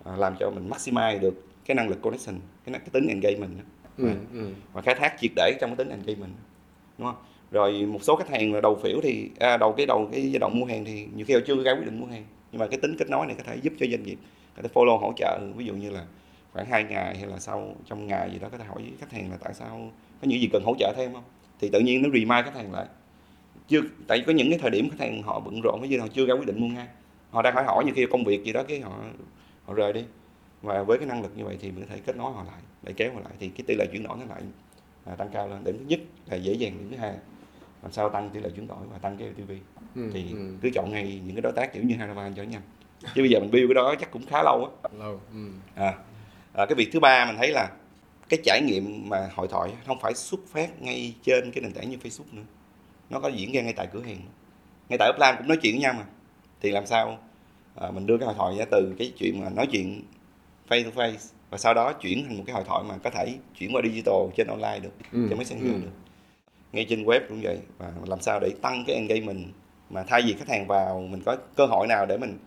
[0.00, 3.81] uh, làm cho mình maximize được cái năng lực connection cái, cái tính engagement đó.
[3.98, 4.48] Ừ, ừ.
[4.72, 6.32] và khai thác triệt để trong cái tính engagement
[6.98, 7.16] đúng không?
[7.50, 10.38] Rồi một số khách hàng là đầu phiểu thì à, đầu cái đầu cái giai
[10.38, 12.24] đoạn mua hàng thì nhiều khi họ chưa ra quyết định mua hàng.
[12.52, 14.18] Nhưng mà cái tính kết nối này có thể giúp cho doanh nghiệp
[14.56, 15.38] có thể follow hỗ trợ.
[15.56, 16.04] Ví dụ như là
[16.52, 19.30] khoảng hai ngày hay là sau trong ngày gì đó có thể hỏi khách hàng
[19.30, 19.90] là tại sao
[20.22, 21.24] có những gì cần hỗ trợ thêm không?
[21.60, 22.86] Thì tự nhiên nó remind khách hàng lại.
[23.68, 25.96] Chưa tại vì có những cái thời điểm khách hàng họ bận rộn cái gì
[25.96, 26.86] họ chưa ra quyết định mua ngay.
[27.30, 28.92] Họ đang hỏi hỏi như khi công việc gì đó cái họ
[29.64, 30.04] họ rời đi.
[30.62, 32.60] Và với cái năng lực như vậy thì mình có thể kết nối họ lại
[32.82, 34.42] để kéo lại thì cái tỷ lệ chuyển đổi nó lại
[35.06, 35.64] là tăng cao lên.
[35.64, 37.14] Điểm thứ nhất là dễ dàng điểm thứ hai
[37.82, 39.52] làm sao tăng tỷ lệ chuyển đổi và tăng cái LTV
[39.94, 40.54] ừ, thì ừ.
[40.62, 42.62] cứ chọn ngay những cái đối tác kiểu như Haravan cho nhanh.
[43.14, 44.88] Chứ bây giờ mình build cái đó chắc cũng khá lâu á.
[44.98, 45.48] Lâu ừ.
[45.74, 45.94] à,
[46.52, 47.70] à, cái việc thứ ba mình thấy là
[48.28, 51.90] cái trải nghiệm mà hội thoại không phải xuất phát ngay trên cái nền tảng
[51.90, 52.42] như Facebook nữa.
[53.10, 54.20] Nó có diễn ra ngay tại cửa hàng
[54.88, 56.04] ngay tại offline cũng nói chuyện với nhau mà.
[56.60, 57.18] Thì làm sao
[57.74, 60.02] à, mình đưa cái hội thoại ra từ cái chuyện mà nói chuyện
[60.68, 63.34] face to face và sau đó chuyển thành một cái hội thoại mà có thể
[63.58, 65.26] chuyển qua digital trên online được ừ.
[65.28, 65.80] trên messenger ừ.
[65.82, 65.90] được
[66.72, 69.46] ngay trên web cũng vậy và làm sao để tăng cái engagement
[69.90, 72.38] mà thay vì khách hàng vào mình có cơ hội nào để mình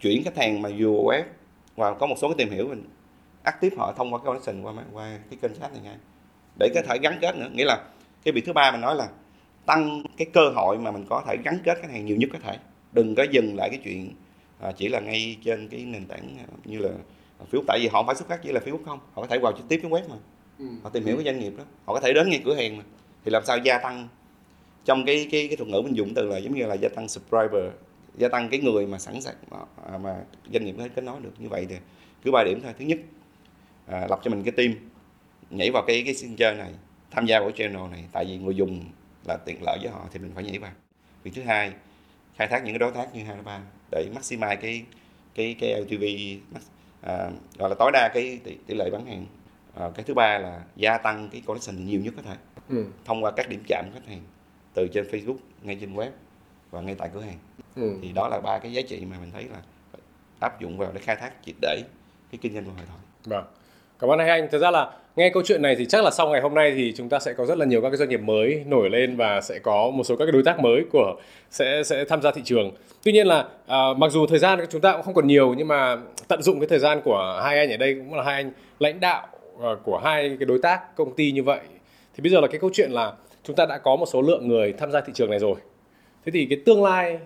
[0.00, 1.22] chuyển khách hàng mà vừa web
[1.76, 2.84] và có một số cái tìm hiểu mình
[3.42, 5.96] active họ thông qua cái connection qua qua cái kênh chat này ngay
[6.58, 7.84] để có thể gắn kết nữa nghĩa là
[8.24, 9.08] cái việc thứ ba mình nói là
[9.66, 12.38] tăng cái cơ hội mà mình có thể gắn kết khách hàng nhiều nhất có
[12.42, 12.56] thể
[12.92, 14.14] đừng có dừng lại cái chuyện
[14.60, 16.90] à, chỉ là ngay trên cái nền tảng à, như là
[17.50, 19.38] Facebook tại vì họ không phải xuất phát chỉ là Facebook không họ có thể
[19.38, 20.16] vào trực tiếp cái web mà.
[20.58, 20.64] Ừ.
[20.82, 22.84] họ tìm hiểu cái doanh nghiệp đó họ có thể đến ngay cửa hàng mà.
[23.24, 24.08] Thì làm sao gia tăng
[24.84, 27.08] trong cái cái cái thuật ngữ mình dùng từ là giống như là gia tăng
[27.08, 27.64] subscriber
[28.16, 29.58] gia tăng cái người mà sẵn sàng mà,
[29.92, 30.16] à, mà
[30.52, 31.32] doanh nghiệp có thể kết nối được.
[31.38, 31.76] Như vậy thì
[32.24, 32.72] cứ ba điểm thôi.
[32.78, 32.98] Thứ nhất
[33.86, 34.74] à, lập cho mình cái team
[35.50, 36.70] nhảy vào cái cái sân chơi này
[37.10, 38.04] tham gia vào channel này.
[38.12, 38.84] Tại vì người dùng
[39.28, 40.72] là tiện lợi với họ thì mình phải nhảy vào.
[41.22, 41.72] Việc thứ hai
[42.36, 43.60] khai thác những cái đối tác như Harapan
[43.90, 44.84] để maximize cái
[45.34, 46.04] cái cái LTV
[47.00, 49.26] à, gọi là tối đa cái tỷ, tỷ lệ bán hàng
[49.74, 52.36] à, cái thứ ba là gia tăng cái connection nhiều nhất có thể
[52.68, 52.84] ừ.
[53.04, 54.22] thông qua các điểm chạm khách hàng
[54.74, 56.10] từ trên Facebook ngay trên web
[56.70, 57.38] và ngay tại cửa hàng
[57.76, 57.98] ừ.
[58.02, 59.62] thì đó là ba cái giá trị mà mình thấy là
[60.40, 61.82] áp dụng vào để khai thác triệt để
[62.30, 63.44] cái kinh doanh của hội thoại vâng
[64.00, 64.48] cảm ơn hai anh.
[64.50, 66.92] Thực ra là nghe câu chuyện này thì chắc là sau ngày hôm nay thì
[66.96, 69.40] chúng ta sẽ có rất là nhiều các cái doanh nghiệp mới nổi lên và
[69.40, 71.14] sẽ có một số các cái đối tác mới của
[71.50, 72.70] sẽ sẽ tham gia thị trường.
[73.04, 75.68] Tuy nhiên là à, mặc dù thời gian chúng ta cũng không còn nhiều nhưng
[75.68, 75.96] mà
[76.28, 79.00] tận dụng cái thời gian của hai anh ở đây cũng là hai anh lãnh
[79.00, 79.26] đạo
[79.62, 81.60] à, của hai cái đối tác công ty như vậy.
[82.16, 83.12] Thì bây giờ là cái câu chuyện là
[83.44, 85.54] chúng ta đã có một số lượng người tham gia thị trường này rồi.
[86.24, 87.18] Thế thì cái tương lai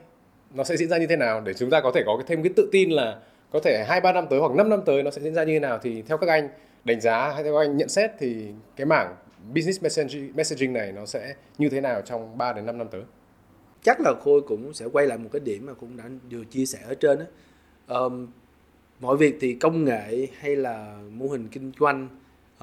[0.55, 2.43] nó sẽ diễn ra như thế nào để chúng ta có thể có cái thêm
[2.43, 3.17] cái tự tin là
[3.53, 5.53] có thể hai ba năm tới hoặc 5 năm tới nó sẽ diễn ra như
[5.53, 6.49] thế nào thì theo các anh
[6.85, 9.17] đánh giá hay theo anh nhận xét thì cái mảng
[9.55, 13.03] business messaging, messaging này nó sẽ như thế nào trong 3 đến 5 năm tới?
[13.83, 16.67] Chắc là Khôi cũng sẽ quay lại một cái điểm mà cũng đã vừa chia
[16.67, 17.25] sẻ ở trên đó.
[17.99, 18.27] Um,
[19.01, 22.09] mọi việc thì công nghệ hay là mô hình kinh doanh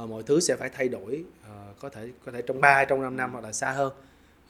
[0.03, 3.01] uh, mọi thứ sẽ phải thay đổi uh, có thể có thể trong 3 trong
[3.01, 3.93] 5 năm hoặc là xa hơn.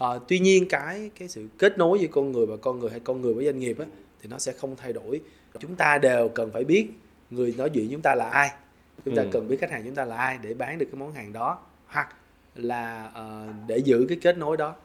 [0.03, 2.99] Uh, tuy nhiên cái cái sự kết nối giữa con người và con người hay
[2.99, 3.85] con người với doanh nghiệp á,
[4.21, 5.21] thì nó sẽ không thay đổi
[5.59, 6.87] chúng ta đều cần phải biết
[7.29, 8.49] người nói chuyện chúng ta là ai
[9.05, 9.29] chúng ta ừ.
[9.31, 11.59] cần biết khách hàng chúng ta là ai để bán được cái món hàng đó
[11.87, 12.15] hoặc
[12.55, 14.75] là uh, để giữ cái kết nối đó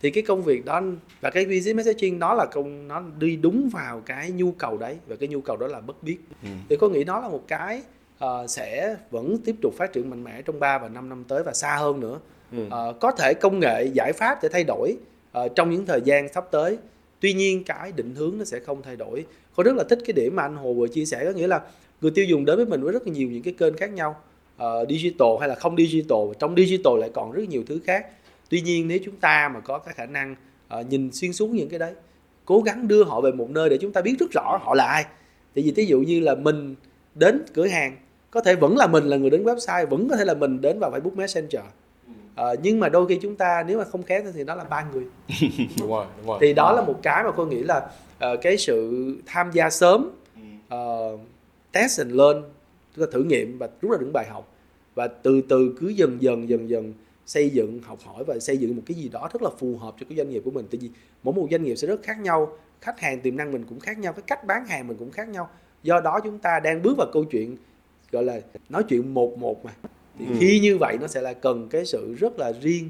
[0.00, 0.82] thì cái công việc đó
[1.20, 4.96] và cái business messaging đó là công nó đi đúng vào cái nhu cầu đấy
[5.06, 6.48] và cái nhu cầu đó là bất biết ừ.
[6.68, 7.82] thì có nghĩ nó là một cái
[8.24, 11.42] uh, sẽ vẫn tiếp tục phát triển mạnh mẽ trong 3 và 5 năm tới
[11.42, 12.20] và xa hơn nữa
[12.52, 12.66] ừ.
[12.66, 14.96] uh, có thể công nghệ giải pháp sẽ thay đổi
[15.38, 16.78] uh, trong những thời gian sắp tới
[17.20, 19.26] tuy nhiên cái định hướng nó sẽ không thay đổi
[19.58, 21.60] tôi rất là thích cái điểm mà anh hồ vừa chia sẻ có nghĩa là
[22.00, 24.16] người tiêu dùng đến với mình với rất là nhiều những cái kênh khác nhau
[24.62, 26.18] uh, digital hay là không digital.
[26.38, 28.06] Trong digital lại còn rất nhiều thứ khác.
[28.50, 30.36] Tuy nhiên nếu chúng ta mà có cái khả năng
[30.80, 31.92] uh, nhìn xuyên suốt những cái đấy
[32.44, 34.84] cố gắng đưa họ về một nơi để chúng ta biết rất rõ họ là
[34.84, 35.04] ai.
[35.54, 36.74] Tại vì ví dụ như là mình
[37.14, 37.96] đến cửa hàng
[38.30, 40.78] có thể vẫn là mình là người đến website vẫn có thể là mình đến
[40.78, 41.62] vào Facebook Messenger.
[42.34, 44.86] À, nhưng mà đôi khi chúng ta nếu mà không khéo thì đó là ba
[44.92, 45.04] người.
[45.80, 46.38] Đúng rồi, đúng rồi.
[46.40, 50.10] thì đó là một cái mà tôi nghĩ là uh, cái sự tham gia sớm
[50.74, 51.20] uh,
[51.72, 52.42] test and learn
[52.94, 54.54] tức là thử nghiệm và rút ra những bài học
[54.94, 56.92] và từ từ cứ dần dần dần dần
[57.26, 59.94] xây dựng học hỏi và xây dựng một cái gì đó rất là phù hợp
[60.00, 60.90] cho cái doanh nghiệp của mình tại vì
[61.22, 63.98] mỗi một doanh nghiệp sẽ rất khác nhau khách hàng tiềm năng mình cũng khác
[63.98, 65.50] nhau cái cách bán hàng mình cũng khác nhau
[65.82, 67.56] do đó chúng ta đang bước vào câu chuyện
[68.10, 69.72] gọi là nói chuyện một một mà
[70.18, 70.32] thì ừ.
[70.40, 72.88] khi như vậy nó sẽ là cần cái sự rất là riêng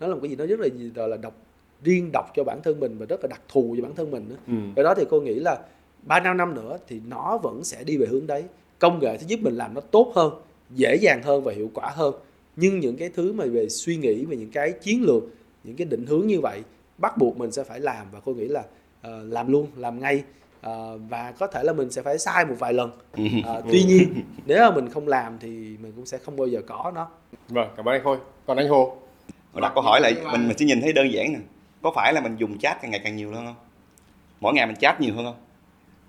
[0.00, 1.34] nó là một cái gì nó rất là gì là độc
[1.82, 4.24] riêng độc cho bản thân mình và rất là đặc thù cho bản thân mình
[4.28, 4.36] nữa.
[4.46, 4.54] Ừ.
[4.76, 5.58] Cái đó thì cô nghĩ là
[6.06, 8.44] ba năm năm nữa thì nó vẫn sẽ đi về hướng đấy.
[8.78, 10.32] Công nghệ sẽ giúp mình làm nó tốt hơn,
[10.70, 12.14] dễ dàng hơn và hiệu quả hơn.
[12.56, 15.22] Nhưng những cái thứ mà về suy nghĩ về những cái chiến lược,
[15.64, 16.62] những cái định hướng như vậy
[16.98, 20.22] bắt buộc mình sẽ phải làm và cô nghĩ là uh, làm luôn, làm ngay
[20.66, 20.70] uh,
[21.08, 22.90] và có thể là mình sẽ phải sai một vài lần.
[23.14, 25.48] Uh, tuy nhiên nếu mà mình không làm thì
[25.82, 27.08] mình cũng sẽ không bao giờ có nó.
[27.48, 28.18] Vâng, cảm ơn anh Khôi.
[28.46, 28.96] Còn anh Hồ?
[29.60, 31.38] đặt câu hỏi lại mình mình sẽ nhìn thấy đơn giản nè
[31.82, 33.54] có phải là mình dùng chat càng ngày càng nhiều hơn không
[34.40, 35.34] mỗi ngày mình chat nhiều hơn không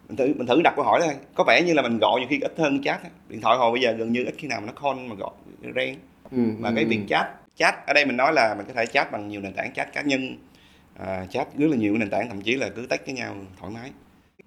[0.07, 1.15] mình thử mình thử đặt câu hỏi thôi.
[1.35, 3.81] Có vẻ như là mình gọi nhiều khi ít hơn chat điện thoại hồi bây
[3.81, 5.31] giờ gần như ít khi nào mà nó call mà gọi
[5.75, 5.95] reng.
[6.31, 6.75] Ừ, mà ừ.
[6.75, 9.41] cái việc chat chat ở đây mình nói là mình có thể chat bằng nhiều
[9.41, 10.37] nền tảng chat cá nhân.
[10.99, 13.73] À, chat rất là nhiều nền tảng thậm chí là cứ tách với nhau thoải
[13.73, 13.91] mái.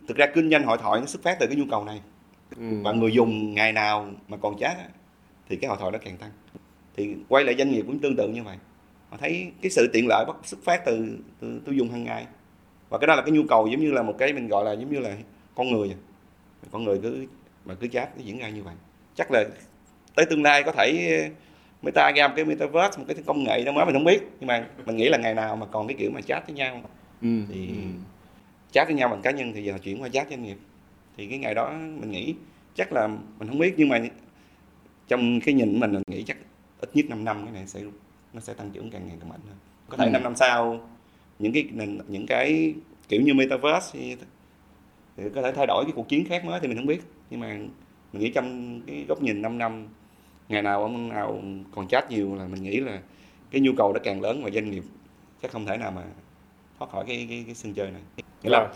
[0.09, 2.01] Thực ra kinh doanh hội thoại nó xuất phát từ cái nhu cầu này.
[2.57, 2.83] Ừ.
[2.83, 4.77] và người dùng ngày nào mà còn chat
[5.49, 6.31] thì cái hội thoại nó càng tăng.
[6.97, 8.57] Thì quay lại doanh nghiệp cũng tương tự như vậy.
[9.11, 12.27] Họ thấy cái sự tiện lợi bắt xuất phát từ, từ tiêu dùng hàng ngày.
[12.89, 14.73] Và cái đó là cái nhu cầu giống như là một cái mình gọi là
[14.73, 15.17] giống như là
[15.55, 15.96] con người
[16.70, 17.26] con người cứ
[17.64, 18.74] mà cứ chat nó diễn ra như vậy
[19.14, 19.44] chắc là
[20.14, 21.30] tới tương lai có thể
[21.82, 24.46] meta ra một cái metaverse một cái công nghệ đó mới mình không biết nhưng
[24.46, 26.82] mà mình nghĩ là ngày nào mà còn cái kiểu mà chat với nhau
[27.22, 27.28] ừ.
[27.48, 27.82] thì ừ.
[28.72, 30.59] chat với nhau bằng cá nhân thì giờ chuyển qua chat doanh nghiệp
[31.16, 32.34] thì cái ngày đó mình nghĩ
[32.74, 33.07] chắc là
[33.38, 34.01] mình không biết nhưng mà
[35.09, 36.36] trong cái nhìn mình mình nghĩ chắc
[36.80, 37.80] ít nhất 5 năm cái này sẽ
[38.32, 39.57] nó sẽ tăng trưởng càng ngày càng mạnh hơn
[39.88, 40.11] có thể ừ.
[40.11, 40.80] 5 năm sau
[41.38, 41.68] những cái
[42.09, 42.74] những cái
[43.09, 44.16] kiểu như metaverse
[45.17, 47.01] thì, có thể thay đổi cái cuộc chiến khác mới thì mình không biết.
[47.31, 47.49] Nhưng mà
[48.13, 49.89] mình nghĩ trong cái góc nhìn 5 năm
[50.49, 51.43] ngày nào ông nào
[51.75, 52.99] còn chat nhiều là mình nghĩ là
[53.51, 54.83] cái nhu cầu nó càng lớn và doanh nghiệp
[55.43, 56.03] chắc không thể nào mà
[56.79, 58.03] thoát khỏi cái cái, cái sân chơi này.
[58.43, 58.69] Nghĩa là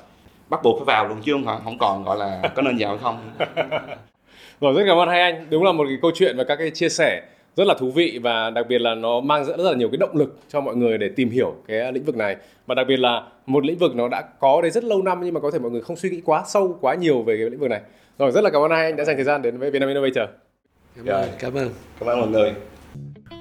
[0.48, 2.98] bắt buộc phải vào luôn chứ không không còn gọi là có nên vào hay
[2.98, 3.30] không?
[4.60, 5.46] Rồi rất cảm ơn hai anh.
[5.50, 7.22] Đúng là một cái câu chuyện và các cái chia sẻ
[7.56, 10.16] rất là thú vị và đặc biệt là nó mang rất là nhiều cái động
[10.16, 12.36] lực cho mọi người để tìm hiểu cái lĩnh vực này.
[12.66, 15.34] Và đặc biệt là một lĩnh vực nó đã có đây rất lâu năm nhưng
[15.34, 17.60] mà có thể mọi người không suy nghĩ quá sâu quá nhiều về cái lĩnh
[17.60, 17.80] vực này.
[18.18, 20.28] Rồi rất là cảm ơn hai anh đã dành thời gian đến với Vietnam Innovator.
[20.96, 21.70] Cảm ơn cảm ơn.
[22.00, 22.52] Cảm ơn mọi người.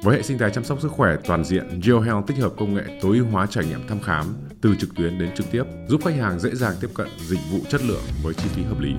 [0.04, 2.84] Với hệ sinh thái chăm sóc sức khỏe toàn diện, GeoHealth tích hợp công nghệ
[3.02, 4.26] tối ưu hóa trải nghiệm thăm khám
[4.62, 7.60] từ trực tuyến đến trực tiếp, giúp khách hàng dễ dàng tiếp cận dịch vụ
[7.70, 8.94] chất lượng với chi phí hợp lý.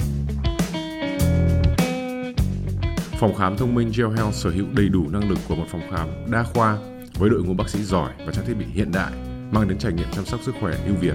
[3.24, 5.80] Phòng khám thông minh Gel Health sở hữu đầy đủ năng lực của một phòng
[5.90, 6.78] khám đa khoa
[7.14, 9.12] với đội ngũ bác sĩ giỏi và trang thiết bị hiện đại,
[9.52, 11.14] mang đến trải nghiệm chăm sóc sức khỏe ưu việt.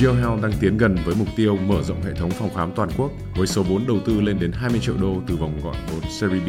[0.00, 3.10] GeoHealth đang tiến gần với mục tiêu mở rộng hệ thống phòng khám toàn quốc
[3.36, 6.42] với số vốn đầu tư lên đến 20 triệu đô từ vòng gọi vốn Series
[6.46, 6.48] B.